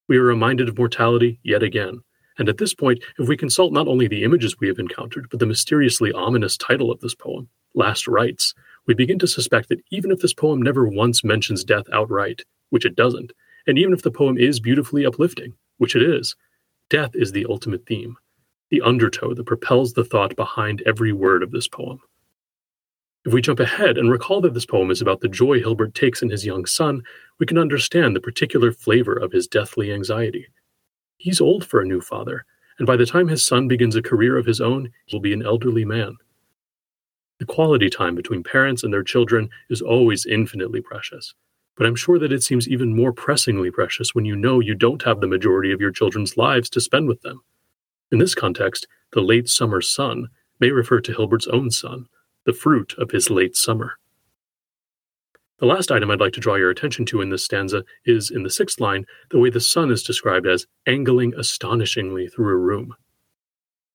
We 0.07 0.19
are 0.19 0.23
reminded 0.23 0.69
of 0.69 0.79
mortality 0.79 1.41
yet 1.43 1.65
again, 1.65 2.03
and 2.39 2.49
at 2.49 2.59
this 2.59 2.75
point, 2.75 3.03
if 3.19 3.27
we 3.27 3.37
consult 3.37 3.73
not 3.73 3.89
only 3.89 4.07
the 4.07 4.23
images 4.23 4.61
we 4.61 4.69
have 4.69 4.79
encountered, 4.79 5.27
but 5.29 5.41
the 5.41 5.47
mysteriously 5.47 6.13
ominous 6.13 6.57
title 6.57 6.93
of 6.93 7.01
this 7.01 7.17
poem, 7.17 7.49
Last 7.75 8.07
Rites, 8.07 8.55
we 8.87 8.95
begin 8.95 9.19
to 9.19 9.27
suspect 9.27 9.69
that 9.69 9.83
even 9.91 10.11
if 10.11 10.21
this 10.21 10.35
poem 10.35 10.61
never 10.63 10.87
once 10.87 11.23
mentions 11.23 11.65
death 11.65 11.85
outright, 11.93 12.43
which 12.71 12.85
it 12.85 12.97
doesn't, 12.97 13.33
and 13.67 13.79
even 13.79 13.93
if 13.93 14.03
the 14.03 14.11
poem 14.11 14.39
is 14.39 14.61
beautifully 14.61 15.05
uplifting, 15.05 15.55
which 15.79 15.95
it 15.95 16.03
is, 16.03 16.35
death 16.89 17.11
is 17.15 17.33
the 17.33 17.47
ultimate 17.49 17.87
theme, 17.87 18.17
the 18.71 18.81
undertow 18.81 19.35
that 19.35 19.47
propels 19.47 19.93
the 19.93 20.05
thought 20.05 20.35
behind 20.37 20.83
every 20.87 21.13
word 21.13 21.43
of 21.43 21.51
this 21.51 21.69
poem. 21.69 22.01
If 23.27 23.35
we 23.35 23.43
jump 23.43 23.61
ahead 23.61 23.99
and 23.99 24.11
recall 24.11 24.41
that 24.41 24.55
this 24.55 24.65
poem 24.65 24.91
is 24.91 25.03
about 25.03 25.21
the 25.21 25.29
joy 25.29 25.61
Hilbert 25.61 25.95
takes 25.95 26.23
in 26.23 26.31
his 26.31 26.47
young 26.47 26.65
son, 26.65 27.03
we 27.39 27.45
can 27.45 27.59
understand 27.59 28.17
the 28.17 28.21
particular 28.21 28.73
flavor 28.73 29.13
of 29.13 29.33
his 29.33 29.47
deathly 29.47 29.93
anxiety. 29.93 30.47
He's 31.19 31.41
old 31.41 31.67
for 31.67 31.81
a 31.81 31.87
new 31.87 32.01
father, 32.01 32.47
and 32.79 32.87
by 32.87 32.97
the 32.97 33.05
time 33.05 33.29
his 33.29 33.45
son 33.45 33.69
begins 33.69 33.95
a 33.95 34.01
career 34.01 34.39
of 34.39 34.47
his 34.47 34.61
own, 34.61 34.91
he 35.05 35.15
will 35.15 35.21
be 35.21 35.35
an 35.35 35.45
elderly 35.45 35.85
man. 35.85 36.17
The 37.41 37.47
quality 37.47 37.89
time 37.89 38.15
between 38.15 38.43
parents 38.43 38.85
and 38.85 38.93
their 38.93 39.03
children 39.03 39.49
is 39.71 39.81
always 39.81 40.27
infinitely 40.27 40.83
precious, 40.83 41.35
but 41.75 41.87
I'm 41.87 41.97
sure 41.97 42.19
that 42.19 42.33
it 42.33 42.43
seems 42.43 42.69
even 42.69 42.95
more 42.95 43.15
pressingly 43.15 43.71
precious 43.71 44.15
when 44.15 44.27
you 44.27 44.37
know 44.37 44.61
you 44.61 44.75
don't 44.75 45.03
have 45.05 45.23
the 45.23 45.27
majority 45.27 45.73
of 45.73 45.81
your 45.81 45.91
children's 45.91 46.37
lives 46.37 46.69
to 46.69 46.83
spend 46.83 47.09
with 47.09 47.23
them. 47.23 47.41
In 48.13 48.19
this 48.19 48.35
context, 48.35 48.87
the 49.13 49.23
late 49.23 49.49
summer 49.49 49.81
sun 49.81 50.29
may 50.61 50.71
refer 50.71 51.01
to 51.01 51.15
Hilbert's 51.15 51.47
own 51.47 51.71
son, 51.71 52.09
the 52.45 52.53
fruit 52.53 52.95
of 52.99 53.11
his 53.11 53.31
late 53.31 53.57
summer. 53.57 53.95
The 55.61 55.67
last 55.67 55.91
item 55.91 56.11
I'd 56.11 56.21
like 56.21 56.35
to 56.35 56.41
draw 56.41 56.57
your 56.57 56.71
attention 56.71 57.07
to 57.07 57.23
in 57.23 57.31
this 57.31 57.45
stanza 57.45 57.85
is, 58.05 58.31
in 58.31 58.43
the 58.43 58.51
sixth 58.51 58.81
line, 58.81 59.07
the 59.31 59.39
way 59.39 59.49
the 59.49 59.61
sun 59.61 59.91
is 59.91 60.03
described 60.03 60.47
as 60.47 60.67
angling 60.87 61.33
astonishingly 61.39 62.29
through 62.29 62.53
a 62.53 62.57
room. 62.57 62.95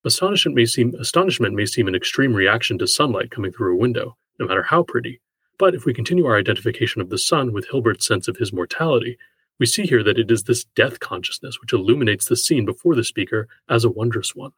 Astonishment 0.05 0.55
may 0.55 0.67
seem 0.67 0.93
astonishment 0.99 1.55
may 1.55 1.65
seem 1.65 1.87
an 1.87 1.95
extreme 1.95 2.35
reaction 2.35 2.77
to 2.77 2.85
sunlight 2.87 3.31
coming 3.31 3.51
through 3.51 3.73
a 3.73 3.79
window, 3.79 4.15
no 4.39 4.45
matter 4.45 4.61
how 4.61 4.83
pretty. 4.83 5.19
But 5.57 5.73
if 5.73 5.85
we 5.85 5.95
continue 5.95 6.27
our 6.27 6.37
identification 6.37 7.01
of 7.01 7.09
the 7.09 7.17
sun 7.17 7.53
with 7.53 7.67
Hilbert's 7.69 8.05
sense 8.05 8.27
of 8.27 8.37
his 8.37 8.53
mortality, 8.53 9.17
we 9.59 9.65
see 9.65 9.83
here 9.83 10.03
that 10.03 10.19
it 10.19 10.29
is 10.29 10.43
this 10.43 10.65
death 10.75 10.99
consciousness 10.99 11.59
which 11.59 11.73
illuminates 11.73 12.27
the 12.27 12.35
scene 12.35 12.65
before 12.65 12.93
the 12.93 13.03
speaker 13.03 13.47
as 13.67 13.83
a 13.83 13.89
wondrous 13.89 14.35
one. 14.35 14.51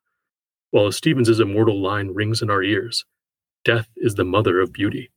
While 0.71 0.91
Stevens's 0.91 1.39
immortal 1.39 1.81
line 1.81 2.09
rings 2.09 2.41
in 2.41 2.49
our 2.49 2.61
ears, 2.61 3.05
death 3.63 3.87
is 3.95 4.15
the 4.15 4.25
mother 4.25 4.59
of 4.59 4.73
beauty. 4.73 5.11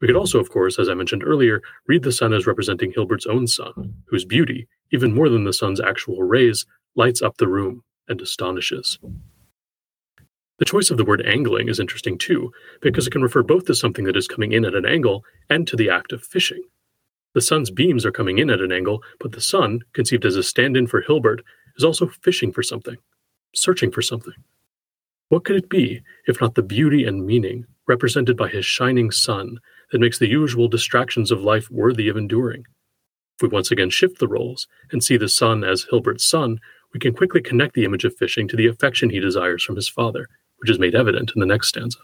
We 0.00 0.08
could 0.08 0.16
also, 0.16 0.40
of 0.40 0.48
course, 0.48 0.78
as 0.78 0.88
I 0.88 0.94
mentioned 0.94 1.24
earlier, 1.24 1.60
read 1.86 2.04
the 2.04 2.12
sun 2.12 2.32
as 2.32 2.46
representing 2.46 2.92
Hilbert's 2.92 3.26
own 3.26 3.46
sun, 3.46 3.96
whose 4.06 4.24
beauty, 4.24 4.66
even 4.92 5.14
more 5.14 5.28
than 5.28 5.44
the 5.44 5.52
sun's 5.52 5.80
actual 5.80 6.22
rays, 6.22 6.64
lights 6.96 7.20
up 7.20 7.36
the 7.36 7.48
room 7.48 7.84
and 8.08 8.18
astonishes. 8.20 8.98
The 10.58 10.64
choice 10.64 10.90
of 10.90 10.96
the 10.96 11.04
word 11.04 11.22
angling 11.26 11.68
is 11.68 11.80
interesting 11.80 12.18
too, 12.18 12.52
because 12.80 13.06
it 13.06 13.10
can 13.10 13.22
refer 13.22 13.42
both 13.42 13.64
to 13.66 13.74
something 13.74 14.04
that 14.04 14.16
is 14.16 14.28
coming 14.28 14.52
in 14.52 14.64
at 14.64 14.74
an 14.74 14.86
angle 14.86 15.24
and 15.50 15.66
to 15.68 15.76
the 15.76 15.90
act 15.90 16.12
of 16.12 16.22
fishing. 16.22 16.62
The 17.34 17.40
sun's 17.40 17.70
beams 17.70 18.04
are 18.04 18.12
coming 18.12 18.38
in 18.38 18.50
at 18.50 18.60
an 18.60 18.72
angle, 18.72 19.02
but 19.18 19.32
the 19.32 19.40
sun, 19.40 19.80
conceived 19.92 20.24
as 20.24 20.36
a 20.36 20.42
stand 20.42 20.76
in 20.76 20.86
for 20.86 21.00
Hilbert, 21.00 21.42
is 21.76 21.84
also 21.84 22.06
fishing 22.06 22.52
for 22.52 22.62
something, 22.62 22.96
searching 23.54 23.90
for 23.90 24.02
something. 24.02 24.34
What 25.30 25.44
could 25.44 25.56
it 25.56 25.70
be 25.70 26.02
if 26.26 26.40
not 26.40 26.54
the 26.54 26.62
beauty 26.62 27.04
and 27.04 27.26
meaning 27.26 27.66
represented 27.86 28.36
by 28.36 28.48
his 28.48 28.64
shining 28.64 29.10
sun 29.10 29.58
that 29.90 30.00
makes 30.00 30.18
the 30.18 30.28
usual 30.28 30.68
distractions 30.68 31.30
of 31.30 31.42
life 31.42 31.70
worthy 31.70 32.08
of 32.08 32.16
enduring. 32.16 32.64
If 33.36 33.42
we 33.42 33.48
once 33.48 33.70
again 33.70 33.90
shift 33.90 34.18
the 34.18 34.28
roles 34.28 34.66
and 34.90 35.02
see 35.02 35.16
the 35.16 35.28
sun 35.28 35.64
as 35.64 35.86
Hilbert's 35.90 36.24
son, 36.24 36.58
we 36.94 37.00
can 37.00 37.14
quickly 37.14 37.40
connect 37.40 37.74
the 37.74 37.84
image 37.84 38.04
of 38.04 38.16
fishing 38.16 38.48
to 38.48 38.56
the 38.56 38.66
affection 38.66 39.10
he 39.10 39.20
desires 39.20 39.62
from 39.62 39.76
his 39.76 39.88
father, 39.88 40.28
which 40.62 40.70
is 40.70 40.78
made 40.78 40.94
evident 40.94 41.32
in 41.34 41.40
the 41.40 41.46
next 41.46 41.68
stanza. 41.68 41.98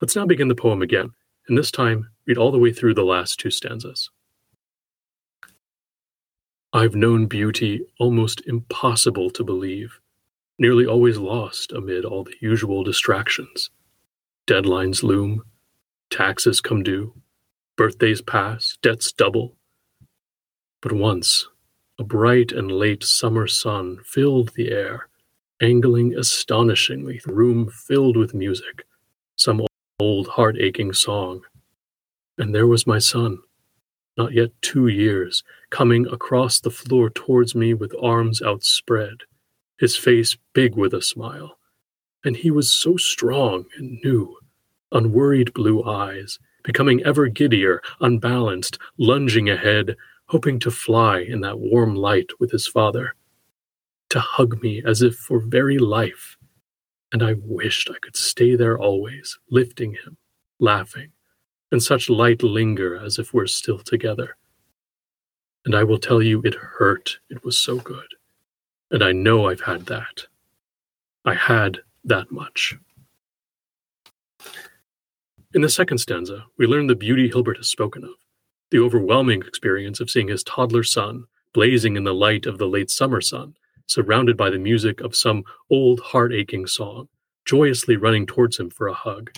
Let's 0.00 0.16
now 0.16 0.26
begin 0.26 0.48
the 0.48 0.54
poem 0.56 0.82
again, 0.82 1.12
and 1.46 1.56
this 1.56 1.70
time 1.70 2.10
read 2.26 2.36
all 2.36 2.50
the 2.50 2.58
way 2.58 2.72
through 2.72 2.94
the 2.94 3.04
last 3.04 3.38
two 3.38 3.52
stanzas. 3.52 4.10
I've 6.72 6.96
known 6.96 7.26
beauty 7.26 7.82
almost 8.00 8.42
impossible 8.46 9.30
to 9.30 9.44
believe, 9.44 10.00
nearly 10.58 10.86
always 10.86 11.18
lost 11.18 11.70
amid 11.70 12.04
all 12.04 12.24
the 12.24 12.34
usual 12.40 12.82
distractions. 12.82 13.70
Deadlines 14.48 15.04
loom, 15.04 15.44
taxes 16.10 16.60
come 16.60 16.82
due, 16.82 17.14
birthdays 17.76 18.22
pass, 18.22 18.76
debts 18.82 19.12
double. 19.12 19.54
But 20.80 20.92
once, 20.92 21.46
a 21.96 22.02
bright 22.02 22.50
and 22.50 22.72
late 22.72 23.04
summer 23.04 23.46
sun 23.46 23.98
filled 24.04 24.50
the 24.56 24.72
air, 24.72 25.09
angling 25.60 26.16
astonishingly, 26.16 27.20
the 27.24 27.32
room 27.32 27.68
filled 27.68 28.16
with 28.16 28.34
music, 28.34 28.84
some 29.36 29.66
old 30.00 30.28
heart 30.28 30.56
aching 30.58 30.92
song. 30.92 31.42
And 32.38 32.54
there 32.54 32.66
was 32.66 32.86
my 32.86 32.98
son, 32.98 33.38
not 34.16 34.32
yet 34.32 34.50
two 34.62 34.88
years, 34.88 35.42
coming 35.70 36.06
across 36.06 36.60
the 36.60 36.70
floor 36.70 37.10
towards 37.10 37.54
me 37.54 37.74
with 37.74 37.94
arms 38.02 38.40
outspread, 38.42 39.22
his 39.78 39.96
face 39.96 40.36
big 40.52 40.74
with 40.76 40.94
a 40.94 41.02
smile. 41.02 41.58
And 42.24 42.36
he 42.36 42.50
was 42.50 42.72
so 42.72 42.96
strong 42.96 43.66
and 43.76 43.98
new, 44.04 44.36
unworried 44.92 45.52
blue 45.54 45.84
eyes, 45.84 46.38
becoming 46.62 47.02
ever 47.04 47.28
giddier, 47.28 47.80
unbalanced, 48.00 48.78
lunging 48.98 49.48
ahead, 49.48 49.96
hoping 50.26 50.58
to 50.60 50.70
fly 50.70 51.20
in 51.20 51.40
that 51.40 51.58
warm 51.58 51.94
light 51.94 52.30
with 52.38 52.50
his 52.50 52.66
father, 52.66 53.14
to 54.10 54.20
hug 54.20 54.62
me 54.62 54.82
as 54.84 55.02
if 55.02 55.14
for 55.14 55.40
very 55.40 55.78
life. 55.78 56.36
And 57.12 57.22
I 57.22 57.34
wished 57.38 57.90
I 57.90 57.98
could 58.00 58.16
stay 58.16 58.54
there 58.54 58.78
always, 58.78 59.38
lifting 59.50 59.92
him, 59.92 60.16
laughing, 60.58 61.12
and 61.72 61.82
such 61.82 62.10
light 62.10 62.42
linger 62.42 62.96
as 62.96 63.18
if 63.18 63.32
we're 63.32 63.46
still 63.46 63.78
together. 63.78 64.36
And 65.64 65.74
I 65.74 65.84
will 65.84 65.98
tell 65.98 66.22
you, 66.22 66.40
it 66.42 66.54
hurt. 66.54 67.18
It 67.28 67.44
was 67.44 67.58
so 67.58 67.76
good. 67.76 68.06
And 68.90 69.02
I 69.02 69.12
know 69.12 69.48
I've 69.48 69.60
had 69.60 69.86
that. 69.86 70.26
I 71.24 71.34
had 71.34 71.78
that 72.04 72.30
much. 72.30 72.74
In 75.52 75.62
the 75.62 75.68
second 75.68 75.98
stanza, 75.98 76.46
we 76.58 76.66
learn 76.66 76.86
the 76.86 76.94
beauty 76.94 77.28
Hilbert 77.28 77.56
has 77.56 77.68
spoken 77.68 78.04
of 78.04 78.10
the 78.70 78.78
overwhelming 78.78 79.42
experience 79.42 79.98
of 79.98 80.08
seeing 80.08 80.28
his 80.28 80.44
toddler 80.44 80.84
son 80.84 81.24
blazing 81.52 81.96
in 81.96 82.04
the 82.04 82.14
light 82.14 82.46
of 82.46 82.58
the 82.58 82.68
late 82.68 82.88
summer 82.88 83.20
sun, 83.20 83.54
surrounded 83.90 84.36
by 84.36 84.48
the 84.48 84.58
music 84.58 85.00
of 85.00 85.16
some 85.16 85.42
old 85.68 85.98
heart 85.98 86.32
aching 86.32 86.64
song, 86.64 87.08
joyously 87.44 87.96
running 87.96 88.24
towards 88.24 88.56
him 88.56 88.70
for 88.70 88.86
a 88.86 88.94
hug. 88.94 89.32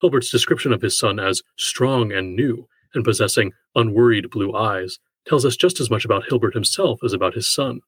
Hilbert's 0.00 0.32
description 0.32 0.72
of 0.72 0.82
his 0.82 0.98
son 0.98 1.20
as 1.20 1.42
strong 1.56 2.12
and 2.12 2.34
new 2.34 2.68
and 2.92 3.04
possessing 3.04 3.52
unworried 3.76 4.30
blue 4.30 4.52
eyes 4.52 4.98
tells 5.28 5.44
us 5.44 5.56
just 5.56 5.78
as 5.78 5.90
much 5.90 6.04
about 6.04 6.24
Hilbert 6.28 6.54
himself 6.54 7.04
as 7.04 7.12
about 7.12 7.34
his 7.34 7.48
son. 7.48 7.80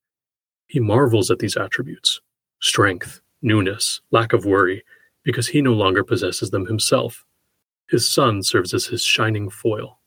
He 0.69 0.79
marvels 0.79 1.29
at 1.31 1.41
these 1.41 1.57
attributes 1.57 2.21
strength, 2.61 3.21
newness, 3.43 4.01
lack 4.13 4.33
of 4.33 4.47
worry, 4.47 4.85
because 5.25 5.49
he 5.49 5.61
no 5.61 5.73
longer 5.73 6.05
possesses 6.05 6.51
them 6.51 6.67
himself. 6.67 7.25
His 7.91 8.09
son 8.09 8.45
serves 8.45 8.73
as 8.73 8.87
his 8.87 9.03
shining 9.03 9.51
foil. 9.51 9.99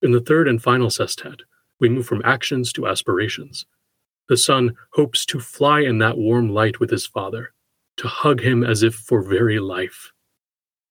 In 0.00 0.12
the 0.12 0.20
third 0.20 0.46
and 0.46 0.62
final 0.62 0.90
sestet, 0.90 1.40
we 1.80 1.88
move 1.88 2.06
from 2.06 2.22
actions 2.24 2.72
to 2.74 2.86
aspirations. 2.86 3.66
The 4.28 4.36
son 4.36 4.76
hopes 4.92 5.24
to 5.26 5.40
fly 5.40 5.80
in 5.80 5.98
that 5.98 6.18
warm 6.18 6.50
light 6.50 6.80
with 6.80 6.90
his 6.90 7.06
father, 7.06 7.52
to 7.96 8.08
hug 8.08 8.42
him 8.42 8.62
as 8.62 8.82
if 8.82 8.94
for 8.94 9.22
very 9.22 9.58
life. 9.58 10.12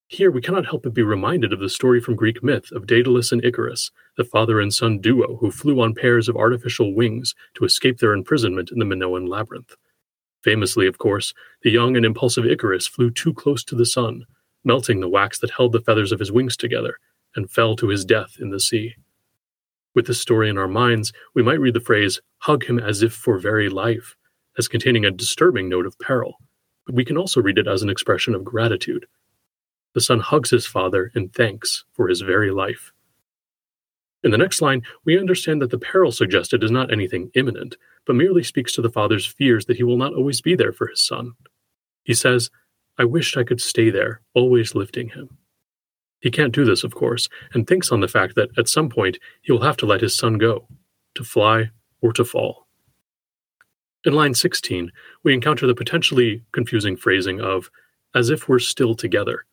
Here 0.08 0.32
we 0.32 0.42
cannot 0.42 0.66
help 0.66 0.84
but 0.84 0.94
be 0.94 1.04
reminded 1.04 1.52
of 1.52 1.60
the 1.60 1.70
story 1.70 2.00
from 2.00 2.16
Greek 2.16 2.42
myth 2.42 2.72
of 2.72 2.88
Daedalus 2.88 3.32
and 3.32 3.44
Icarus, 3.44 3.92
the 4.16 4.24
father 4.24 4.60
and 4.60 4.74
son 4.74 5.00
duo 5.00 5.36
who 5.38 5.52
flew 5.52 5.82
on 5.82 5.94
pairs 5.94 6.30
of 6.30 6.38
artificial 6.38 6.96
wings 6.96 7.36
to 7.56 7.66
escape 7.66 8.00
their 8.00 8.14
imprisonment 8.14 8.72
in 8.72 8.80
the 8.80 8.86
Minoan 8.86 9.28
labyrinth. 9.28 9.76
Famously, 10.44 10.88
of 10.88 10.98
course, 10.98 11.34
the 11.62 11.72
young 11.72 11.98
and 11.98 12.06
impulsive 12.06 12.46
Icarus 12.46 12.88
flew 12.88 13.12
too 13.12 13.34
close 13.34 13.64
to 13.66 13.76
the 13.76 13.86
sun, 13.86 14.26
melting 14.64 15.02
the 15.02 15.10
wax 15.10 15.40
that 15.40 15.52
held 15.52 15.74
the 15.74 15.82
feathers 15.82 16.12
of 16.12 16.20
his 16.20 16.32
wings 16.32 16.56
together, 16.56 16.98
and 17.36 17.52
fell 17.52 17.76
to 17.76 17.90
his 17.90 18.06
death 18.06 18.38
in 18.40 18.50
the 18.50 18.60
sea. 18.60 18.96
With 19.98 20.06
this 20.06 20.22
story 20.22 20.48
in 20.48 20.60
our 20.60 20.68
minds, 20.68 21.12
we 21.34 21.42
might 21.42 21.60
read 21.60 21.74
the 21.74 21.80
phrase, 21.80 22.22
hug 22.42 22.66
him 22.66 22.78
as 22.78 23.02
if 23.02 23.14
for 23.14 23.40
very 23.40 23.68
life, 23.68 24.16
as 24.56 24.68
containing 24.68 25.06
a 25.06 25.10
disturbing 25.10 25.68
note 25.68 25.88
of 25.88 25.98
peril, 25.98 26.36
but 26.86 26.94
we 26.94 27.04
can 27.04 27.18
also 27.18 27.42
read 27.42 27.58
it 27.58 27.68
as 27.68 27.82
an 27.82 27.90
expression 27.90 28.36
of 28.36 28.44
gratitude. 28.44 29.08
The 29.96 30.02
son 30.02 30.20
hugs 30.20 30.52
his 30.52 30.68
father 30.68 31.12
in 31.16 31.30
thanks 31.30 31.84
for 31.94 32.08
his 32.08 32.22
very 32.22 32.52
life. 32.52 32.94
In 34.24 34.30
the 34.30 34.38
next 34.38 34.62
line, 34.62 34.84
we 35.04 35.18
understand 35.18 35.64
that 35.64 35.72
the 35.72 35.80
peril 35.80 36.12
suggested 36.12 36.64
is 36.64 36.70
not 36.70 36.94
anything 36.94 37.32
imminent, 37.34 37.76
but 38.06 38.16
merely 38.16 38.44
speaks 38.44 38.74
to 38.74 38.84
the 38.84 38.92
father's 38.92 39.26
fears 39.26 39.66
that 39.66 39.78
he 39.78 39.84
will 39.84 39.98
not 39.98 40.14
always 40.14 40.42
be 40.42 40.54
there 40.56 40.74
for 40.74 40.86
his 40.86 41.04
son. 41.04 41.32
He 42.04 42.14
says, 42.14 42.52
I 43.00 43.06
wished 43.06 43.36
I 43.36 43.44
could 43.44 43.62
stay 43.62 43.90
there, 43.90 44.22
always 44.36 44.76
lifting 44.76 45.10
him. 45.10 45.40
He 46.20 46.32
can't 46.32 46.54
do 46.54 46.66
this, 46.66 46.84
of 46.84 46.96
course, 46.96 47.30
and 47.54 47.68
thinks 47.68 47.92
on 47.92 48.00
the 48.00 48.08
fact 48.08 48.36
that 48.36 48.50
at 48.58 48.70
some 48.70 48.90
point 48.90 49.20
he 49.42 49.52
will 49.52 49.62
have 49.62 49.78
to 49.78 49.86
let 49.86 50.02
his 50.02 50.18
son 50.18 50.38
go, 50.38 50.68
to 51.16 51.24
fly 51.24 51.70
or 52.02 52.12
to 52.14 52.26
fall. 52.26 52.68
In 54.06 54.14
line 54.14 54.34
16, 54.34 54.92
we 55.24 55.34
encounter 55.34 55.68
the 55.68 55.76
potentially 55.76 56.44
confusing 56.54 56.96
phrasing 56.96 57.42
of, 57.42 57.70
as 58.16 58.30
if 58.30 58.48
we're 58.48 58.60
still 58.60 58.96
together. 58.96 59.46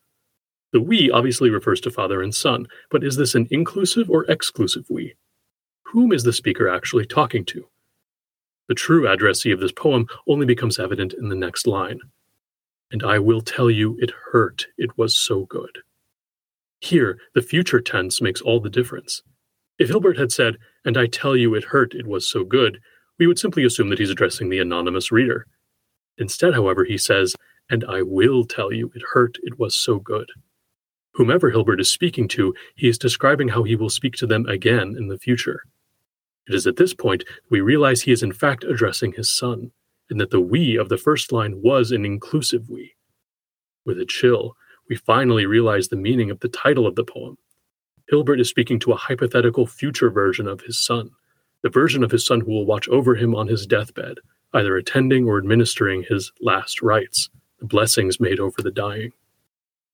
The 0.72 0.80
we 0.80 1.10
obviously 1.10 1.50
refers 1.50 1.80
to 1.82 1.90
father 1.90 2.22
and 2.22 2.34
son, 2.34 2.66
but 2.90 3.04
is 3.04 3.16
this 3.16 3.34
an 3.34 3.46
inclusive 3.50 4.10
or 4.10 4.24
exclusive 4.24 4.86
we? 4.88 5.14
Whom 5.84 6.12
is 6.12 6.24
the 6.24 6.32
speaker 6.32 6.68
actually 6.68 7.06
talking 7.06 7.44
to? 7.46 7.68
The 8.68 8.74
true 8.74 9.06
addressee 9.06 9.52
of 9.52 9.60
this 9.60 9.72
poem 9.72 10.06
only 10.26 10.46
becomes 10.46 10.78
evident 10.78 11.12
in 11.12 11.28
the 11.28 11.36
next 11.36 11.66
line. 11.66 12.00
And 12.90 13.02
I 13.02 13.18
will 13.18 13.40
tell 13.40 13.70
you, 13.70 13.96
it 14.00 14.12
hurt, 14.32 14.66
it 14.78 14.96
was 14.96 15.16
so 15.16 15.44
good. 15.46 15.78
Here, 16.84 17.16
the 17.34 17.40
future 17.40 17.80
tense 17.80 18.20
makes 18.20 18.42
all 18.42 18.60
the 18.60 18.68
difference. 18.68 19.22
If 19.78 19.88
Hilbert 19.88 20.18
had 20.18 20.30
said, 20.30 20.58
and 20.84 20.98
I 20.98 21.06
tell 21.06 21.34
you, 21.34 21.54
it 21.54 21.64
hurt, 21.64 21.94
it 21.94 22.06
was 22.06 22.30
so 22.30 22.44
good, 22.44 22.78
we 23.18 23.26
would 23.26 23.38
simply 23.38 23.64
assume 23.64 23.88
that 23.88 23.98
he's 23.98 24.10
addressing 24.10 24.50
the 24.50 24.58
anonymous 24.58 25.10
reader. 25.10 25.46
Instead, 26.18 26.52
however, 26.52 26.84
he 26.84 26.98
says, 26.98 27.36
and 27.70 27.86
I 27.88 28.02
will 28.02 28.44
tell 28.44 28.70
you, 28.70 28.92
it 28.94 29.02
hurt, 29.14 29.38
it 29.44 29.58
was 29.58 29.74
so 29.74 29.98
good. 29.98 30.28
Whomever 31.14 31.48
Hilbert 31.48 31.80
is 31.80 31.90
speaking 31.90 32.28
to, 32.28 32.54
he 32.76 32.86
is 32.86 32.98
describing 32.98 33.48
how 33.48 33.62
he 33.62 33.76
will 33.76 33.88
speak 33.88 34.16
to 34.16 34.26
them 34.26 34.44
again 34.44 34.94
in 34.94 35.08
the 35.08 35.18
future. 35.18 35.62
It 36.46 36.54
is 36.54 36.66
at 36.66 36.76
this 36.76 36.92
point 36.92 37.24
we 37.48 37.62
realize 37.62 38.02
he 38.02 38.12
is 38.12 38.22
in 38.22 38.32
fact 38.32 38.62
addressing 38.62 39.14
his 39.14 39.34
son, 39.34 39.70
and 40.10 40.20
that 40.20 40.30
the 40.30 40.38
we 40.38 40.76
of 40.76 40.90
the 40.90 40.98
first 40.98 41.32
line 41.32 41.62
was 41.62 41.92
an 41.92 42.04
inclusive 42.04 42.68
we. 42.68 42.92
With 43.86 43.98
a 43.98 44.04
chill, 44.04 44.54
we 44.88 44.96
finally 44.96 45.46
realize 45.46 45.88
the 45.88 45.96
meaning 45.96 46.30
of 46.30 46.40
the 46.40 46.48
title 46.48 46.86
of 46.86 46.94
the 46.94 47.04
poem. 47.04 47.38
Hilbert 48.08 48.40
is 48.40 48.48
speaking 48.48 48.78
to 48.80 48.92
a 48.92 48.96
hypothetical 48.96 49.66
future 49.66 50.10
version 50.10 50.46
of 50.46 50.60
his 50.60 50.78
son, 50.78 51.10
the 51.62 51.70
version 51.70 52.04
of 52.04 52.10
his 52.10 52.26
son 52.26 52.40
who 52.40 52.52
will 52.52 52.66
watch 52.66 52.88
over 52.88 53.14
him 53.14 53.34
on 53.34 53.48
his 53.48 53.66
deathbed, 53.66 54.18
either 54.52 54.76
attending 54.76 55.26
or 55.26 55.38
administering 55.38 56.02
his 56.02 56.30
last 56.40 56.82
rites, 56.82 57.30
the 57.58 57.64
blessings 57.66 58.20
made 58.20 58.38
over 58.38 58.60
the 58.60 58.70
dying. 58.70 59.12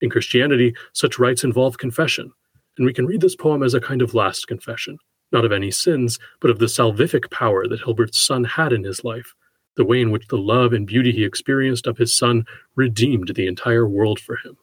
In 0.01 0.11
Christianity, 0.11 0.75
such 0.93 1.19
rites 1.19 1.45
involve 1.45 1.79
confession, 1.79 2.33
and 2.77 2.87
we 2.87 2.93
can 2.93 3.07
read 3.07 3.21
this 3.21 3.37
poem 3.37 3.63
as 3.63 3.75
a 3.75 3.81
kind 3.81 4.03
of 4.03 4.15
last 4.15 4.49
confession, 4.49 4.99
not 5.31 5.45
of 5.45 5.53
any 5.53 5.71
sins, 5.71 6.19
but 6.41 6.51
of 6.51 6.59
the 6.59 6.67
salvific 6.67 7.31
power 7.31 7.69
that 7.69 7.81
Hilbert's 7.81 8.21
son 8.21 8.45
had 8.45 8.73
in 8.73 8.83
his 8.83 9.05
life, 9.05 9.35
the 9.77 9.85
way 9.85 10.01
in 10.01 10.11
which 10.11 10.27
the 10.29 10.39
love 10.39 10.73
and 10.73 10.87
beauty 10.87 11.13
he 11.13 11.25
experienced 11.25 11.87
of 11.87 11.99
his 11.99 12.15
son 12.15 12.45
redeemed 12.75 13.33
the 13.35 13.47
entire 13.47 13.89
world 13.89 14.19
for 14.19 14.37
him. 14.37 14.57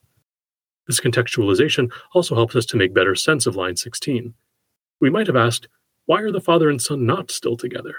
This 0.88 1.00
contextualization 1.00 1.92
also 2.14 2.34
helps 2.34 2.56
us 2.56 2.66
to 2.66 2.76
make 2.76 2.94
better 2.94 3.14
sense 3.14 3.46
of 3.46 3.54
line 3.54 3.76
16. 3.76 4.34
We 5.00 5.10
might 5.10 5.28
have 5.28 5.36
asked, 5.36 5.68
why 6.06 6.22
are 6.22 6.32
the 6.32 6.40
father 6.40 6.70
and 6.70 6.80
son 6.80 7.06
not 7.06 7.30
still 7.30 7.56
together? 7.56 7.96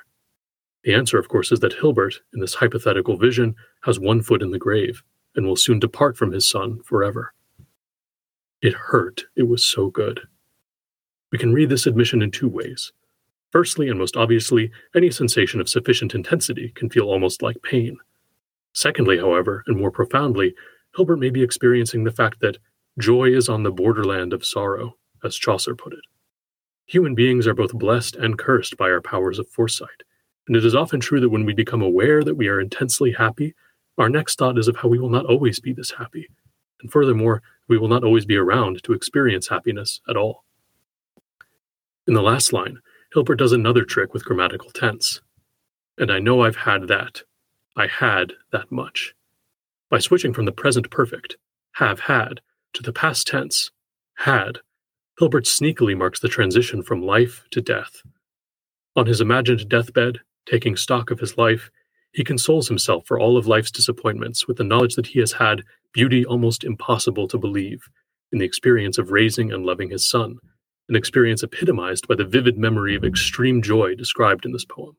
The 0.83 0.93
answer, 0.93 1.19
of 1.19 1.29
course, 1.29 1.51
is 1.51 1.59
that 1.59 1.73
Hilbert, 1.73 2.15
in 2.33 2.39
this 2.39 2.55
hypothetical 2.55 3.15
vision, 3.15 3.55
has 3.83 3.99
one 3.99 4.21
foot 4.21 4.41
in 4.41 4.49
the 4.49 4.57
grave 4.57 5.03
and 5.35 5.45
will 5.45 5.55
soon 5.55 5.79
depart 5.79 6.17
from 6.17 6.31
his 6.31 6.49
son 6.49 6.81
forever. 6.83 7.33
It 8.61 8.73
hurt. 8.73 9.25
It 9.35 9.47
was 9.47 9.63
so 9.63 9.89
good. 9.89 10.21
We 11.31 11.37
can 11.37 11.53
read 11.53 11.69
this 11.69 11.85
admission 11.85 12.23
in 12.23 12.31
two 12.31 12.49
ways. 12.49 12.91
Firstly, 13.51 13.89
and 13.89 13.99
most 13.99 14.17
obviously, 14.17 14.71
any 14.95 15.11
sensation 15.11 15.61
of 15.61 15.69
sufficient 15.69 16.15
intensity 16.15 16.71
can 16.75 16.89
feel 16.89 17.09
almost 17.09 17.41
like 17.43 17.61
pain. 17.61 17.97
Secondly, 18.73 19.17
however, 19.17 19.63
and 19.67 19.77
more 19.77 19.91
profoundly, 19.91 20.55
Hilbert 20.95 21.17
may 21.17 21.29
be 21.29 21.43
experiencing 21.43 22.03
the 22.03 22.11
fact 22.11 22.39
that 22.41 22.57
joy 22.99 23.29
is 23.29 23.49
on 23.49 23.63
the 23.63 23.71
borderland 23.71 24.33
of 24.33 24.45
sorrow, 24.45 24.95
as 25.23 25.35
Chaucer 25.35 25.75
put 25.75 25.93
it. 25.93 26.05
Human 26.85 27.15
beings 27.15 27.47
are 27.47 27.53
both 27.53 27.73
blessed 27.73 28.15
and 28.15 28.37
cursed 28.37 28.77
by 28.77 28.89
our 28.89 29.01
powers 29.01 29.39
of 29.39 29.47
foresight, 29.49 30.03
and 30.47 30.55
it 30.55 30.65
is 30.65 30.75
often 30.75 30.99
true 30.99 31.19
that 31.19 31.29
when 31.29 31.45
we 31.45 31.53
become 31.53 31.81
aware 31.81 32.23
that 32.23 32.35
we 32.35 32.47
are 32.47 32.59
intensely 32.59 33.11
happy, 33.11 33.55
our 33.97 34.09
next 34.09 34.37
thought 34.37 34.57
is 34.57 34.67
of 34.67 34.77
how 34.77 34.89
we 34.89 34.99
will 34.99 35.09
not 35.09 35.25
always 35.25 35.59
be 35.59 35.73
this 35.73 35.91
happy, 35.91 36.27
and 36.81 36.91
furthermore, 36.91 37.41
we 37.67 37.77
will 37.77 37.87
not 37.87 38.03
always 38.03 38.25
be 38.25 38.35
around 38.35 38.83
to 38.83 38.93
experience 38.93 39.47
happiness 39.47 40.01
at 40.09 40.17
all. 40.17 40.43
In 42.07 42.13
the 42.13 42.21
last 42.21 42.51
line, 42.53 42.79
Hilbert 43.13 43.35
does 43.35 43.51
another 43.51 43.83
trick 43.83 44.13
with 44.13 44.25
grammatical 44.25 44.71
tense. 44.71 45.21
And 45.97 46.11
I 46.11 46.19
know 46.19 46.41
I've 46.41 46.55
had 46.55 46.87
that. 46.87 47.23
I 47.75 47.87
had 47.87 48.33
that 48.51 48.71
much. 48.71 49.13
By 49.89 49.99
switching 49.99 50.33
from 50.33 50.45
the 50.45 50.51
present 50.51 50.89
perfect, 50.89 51.37
have 51.73 51.99
had, 51.99 52.41
to 52.73 52.83
the 52.83 52.93
past 52.93 53.27
tense, 53.27 53.71
had, 54.17 54.59
Hilbert 55.17 55.45
sneakily 55.45 55.97
marks 55.97 56.19
the 56.19 56.27
transition 56.27 56.83
from 56.83 57.01
life 57.01 57.43
to 57.51 57.61
death. 57.61 58.01
On 58.95 59.05
his 59.05 59.21
imagined 59.21 59.69
deathbed, 59.69 60.19
taking 60.45 60.75
stock 60.75 61.11
of 61.11 61.19
his 61.19 61.37
life, 61.37 61.69
he 62.11 62.23
consoles 62.23 62.67
himself 62.67 63.05
for 63.05 63.19
all 63.19 63.37
of 63.37 63.47
life's 63.47 63.71
disappointments 63.71 64.47
with 64.47 64.57
the 64.57 64.63
knowledge 64.63 64.95
that 64.95 65.07
he 65.07 65.19
has 65.19 65.33
had 65.33 65.63
beauty 65.93 66.25
almost 66.25 66.63
impossible 66.63 67.27
to 67.27 67.37
believe 67.37 67.81
in 68.31 68.39
the 68.39 68.45
experience 68.45 68.97
of 68.97 69.11
raising 69.11 69.51
and 69.51 69.65
loving 69.65 69.89
his 69.89 70.07
son, 70.07 70.37
an 70.87 70.95
experience 70.95 71.43
epitomized 71.43 72.07
by 72.07 72.15
the 72.15 72.25
vivid 72.25 72.57
memory 72.57 72.95
of 72.95 73.03
extreme 73.03 73.61
joy 73.61 73.95
described 73.95 74.45
in 74.45 74.51
this 74.51 74.65
poem. 74.65 74.95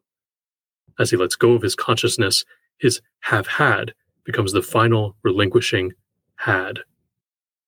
As 0.99 1.11
he 1.11 1.17
lets 1.17 1.37
go 1.37 1.53
of 1.53 1.63
his 1.63 1.75
consciousness, 1.75 2.45
his 2.79 3.01
have 3.21 3.47
had 3.47 3.95
becomes 4.25 4.53
the 4.53 4.63
final 4.63 5.17
relinquishing 5.23 5.93
had. 6.37 6.81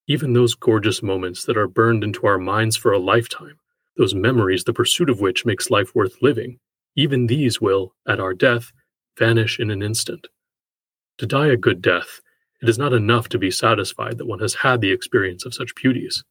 Even 0.09 0.33
those 0.33 0.55
gorgeous 0.55 1.03
moments 1.03 1.45
that 1.45 1.57
are 1.57 1.69
burned 1.69 2.03
into 2.03 2.27
our 2.27 2.39
minds 2.39 2.77
for 2.77 2.93
a 2.93 2.99
lifetime, 2.99 3.59
those 3.97 4.15
memories 4.15 4.65
the 4.65 4.73
pursuit 4.73 5.09
of 5.09 5.21
which 5.21 5.47
makes 5.47 5.71
life 5.71 5.95
worth 5.95 6.21
living, 6.23 6.59
even 6.97 7.27
these 7.27 7.61
will, 7.61 7.95
at 8.07 8.21
our 8.21 8.35
death, 8.35 8.73
vanish 9.19 9.61
in 9.61 9.71
an 9.71 9.83
instant. 9.83 10.27
To 11.19 11.27
die 11.27 11.49
a 11.49 11.57
good 11.57 11.81
death, 11.81 12.21
it 12.61 12.69
is 12.69 12.79
not 12.79 12.93
enough 12.93 13.29
to 13.31 13.39
be 13.39 13.51
satisfied 13.51 14.19
that 14.19 14.27
one 14.27 14.41
has 14.41 14.55
had 14.55 14.81
the 14.81 14.91
experience 14.91 15.45
of 15.45 15.55
such 15.55 15.75
beauties. 15.75 16.25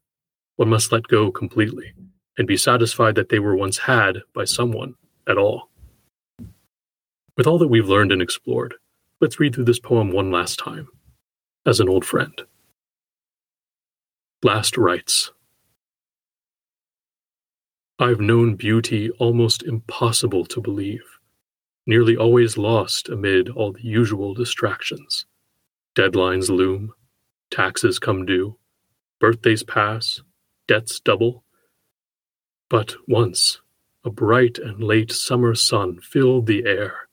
One 0.57 0.69
must 0.69 0.91
let 0.91 1.07
go 1.07 1.31
completely 1.31 1.93
and 2.37 2.47
be 2.47 2.57
satisfied 2.57 3.15
that 3.15 3.29
they 3.29 3.39
were 3.39 3.55
once 3.55 3.77
had 3.77 4.23
by 4.33 4.45
someone 4.45 4.95
at 5.27 5.37
all. 5.37 5.69
With 7.37 7.47
all 7.47 7.57
that 7.59 7.67
we've 7.67 7.87
learned 7.87 8.11
and 8.11 8.21
explored, 8.21 8.75
let's 9.19 9.39
read 9.39 9.55
through 9.55 9.65
this 9.65 9.79
poem 9.79 10.11
one 10.11 10.31
last 10.31 10.59
time, 10.59 10.87
as 11.65 11.79
an 11.79 11.89
old 11.89 12.05
friend. 12.05 12.41
Last 14.43 14.75
Rites 14.75 15.31
I've 17.99 18.19
known 18.19 18.55
beauty 18.55 19.11
almost 19.19 19.61
impossible 19.61 20.45
to 20.45 20.59
believe, 20.59 21.19
nearly 21.85 22.17
always 22.17 22.57
lost 22.57 23.07
amid 23.07 23.49
all 23.49 23.71
the 23.71 23.83
usual 23.83 24.33
distractions. 24.33 25.27
Deadlines 25.95 26.49
loom, 26.49 26.91
taxes 27.51 27.99
come 27.99 28.25
due, 28.25 28.57
birthdays 29.19 29.61
pass, 29.61 30.23
debts 30.67 30.99
double. 30.99 31.43
But 32.67 32.95
once, 33.07 33.61
a 34.03 34.09
bright 34.09 34.57
and 34.57 34.83
late 34.83 35.11
summer 35.11 35.53
sun 35.53 35.99
filled 35.99 36.47
the 36.47 36.65
air, 36.65 37.07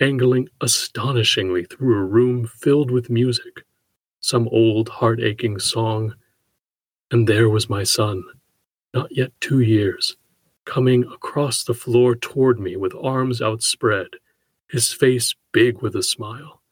angling 0.00 0.50
astonishingly 0.60 1.64
through 1.64 1.96
a 1.98 2.04
room 2.04 2.46
filled 2.46 2.90
with 2.90 3.08
music, 3.08 3.64
some 4.20 4.46
old 4.52 4.90
heart 4.90 5.18
aching 5.18 5.58
song. 5.58 6.14
And 7.10 7.26
there 7.26 7.48
was 7.48 7.70
my 7.70 7.84
son 7.84 8.22
not 8.94 9.14
yet 9.16 9.32
two 9.40 9.60
years, 9.60 10.16
coming 10.64 11.04
across 11.04 11.64
the 11.64 11.74
floor 11.74 12.14
toward 12.16 12.58
me 12.58 12.76
with 12.76 12.94
arms 12.94 13.40
outspread, 13.40 14.08
his 14.70 14.92
face 14.92 15.34
big 15.52 15.80
with 15.82 15.94
a 15.94 16.02
smile. 16.02 16.62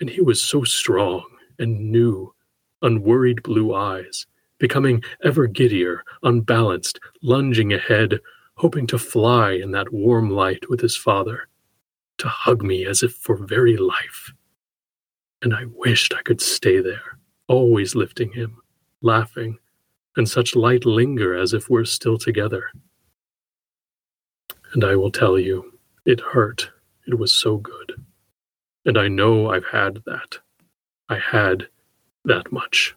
And 0.00 0.10
he 0.10 0.20
was 0.20 0.42
so 0.42 0.64
strong 0.64 1.24
and 1.58 1.92
new, 1.92 2.34
unworried 2.82 3.42
blue 3.42 3.74
eyes, 3.74 4.26
becoming 4.58 5.02
ever 5.22 5.46
giddier, 5.46 6.02
unbalanced, 6.22 7.00
lunging 7.22 7.72
ahead, 7.72 8.20
hoping 8.56 8.86
to 8.88 8.98
fly 8.98 9.52
in 9.52 9.70
that 9.72 9.92
warm 9.92 10.30
light 10.30 10.68
with 10.68 10.80
his 10.80 10.96
father, 10.96 11.48
to 12.18 12.28
hug 12.28 12.62
me 12.62 12.86
as 12.86 13.02
if 13.02 13.12
for 13.14 13.36
very 13.36 13.76
life. 13.76 14.32
And 15.42 15.54
I 15.54 15.64
wished 15.66 16.14
I 16.14 16.22
could 16.22 16.40
stay 16.40 16.80
there, 16.80 17.18
always 17.48 17.94
lifting 17.94 18.32
him, 18.32 18.60
laughing, 19.04 19.58
and 20.16 20.28
such 20.28 20.56
light 20.56 20.84
linger 20.84 21.36
as 21.36 21.52
if 21.52 21.68
we're 21.68 21.84
still 21.84 22.18
together. 22.18 22.70
And 24.72 24.84
I 24.84 24.96
will 24.96 25.10
tell 25.10 25.38
you, 25.38 25.78
it 26.04 26.20
hurt. 26.20 26.70
It 27.06 27.18
was 27.18 27.32
so 27.32 27.58
good. 27.58 28.04
And 28.84 28.98
I 28.98 29.08
know 29.08 29.50
I've 29.50 29.66
had 29.66 30.00
that. 30.06 30.38
I 31.08 31.18
had 31.18 31.68
that 32.24 32.50
much. 32.50 32.94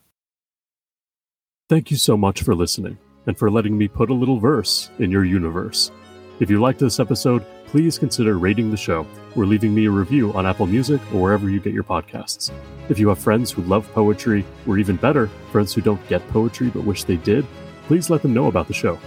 Thank 1.70 1.91
you 1.91 1.98
so 1.98 2.15
much 2.15 2.43
for 2.43 2.56
listening 2.56 2.98
and 3.26 3.38
for 3.38 3.52
letting 3.52 3.78
me 3.78 3.88
put 3.88 4.10
a 4.10 4.13
little 4.13 4.39
verse 4.39 4.89
in 5.00 5.12
your 5.12 5.26
universe. 5.26 5.91
If 6.39 6.50
you 6.50 6.62
liked 6.62 6.80
this 6.80 7.00
episode, 7.00 7.46
please 7.68 8.00
consider 8.00 8.38
rating 8.38 8.72
the 8.72 8.78
show 8.78 9.06
or 9.36 9.46
leaving 9.46 9.74
me 9.74 9.86
a 9.86 9.92
review 9.92 10.34
on 10.34 10.46
Apple 10.46 10.66
Music 10.66 11.02
or 11.14 11.22
wherever 11.22 11.50
you 11.50 11.60
get 11.60 11.74
your 11.74 11.84
podcasts. 11.84 12.52
If 12.90 13.00
you 13.00 13.10
have 13.10 13.20
friends 13.20 13.52
who 13.52 13.62
love 13.64 13.92
poetry, 13.94 14.46
or 14.66 14.78
even 14.78 14.96
better, 14.96 15.28
friends 15.52 15.74
who 15.74 15.82
don't 15.82 16.06
get 16.08 16.28
poetry 16.30 16.70
but 16.70 16.84
wish 16.84 17.04
they 17.04 17.18
did, 17.18 17.46
please 17.88 18.10
let 18.10 18.22
them 18.22 18.34
know 18.34 18.48
about 18.48 18.68
the 18.68 18.74
show. 18.74 18.98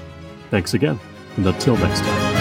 Thanks 0.51 0.75
again, 0.75 0.99
and 1.37 1.47
until 1.47 1.77
next 1.77 2.01
time. 2.01 2.40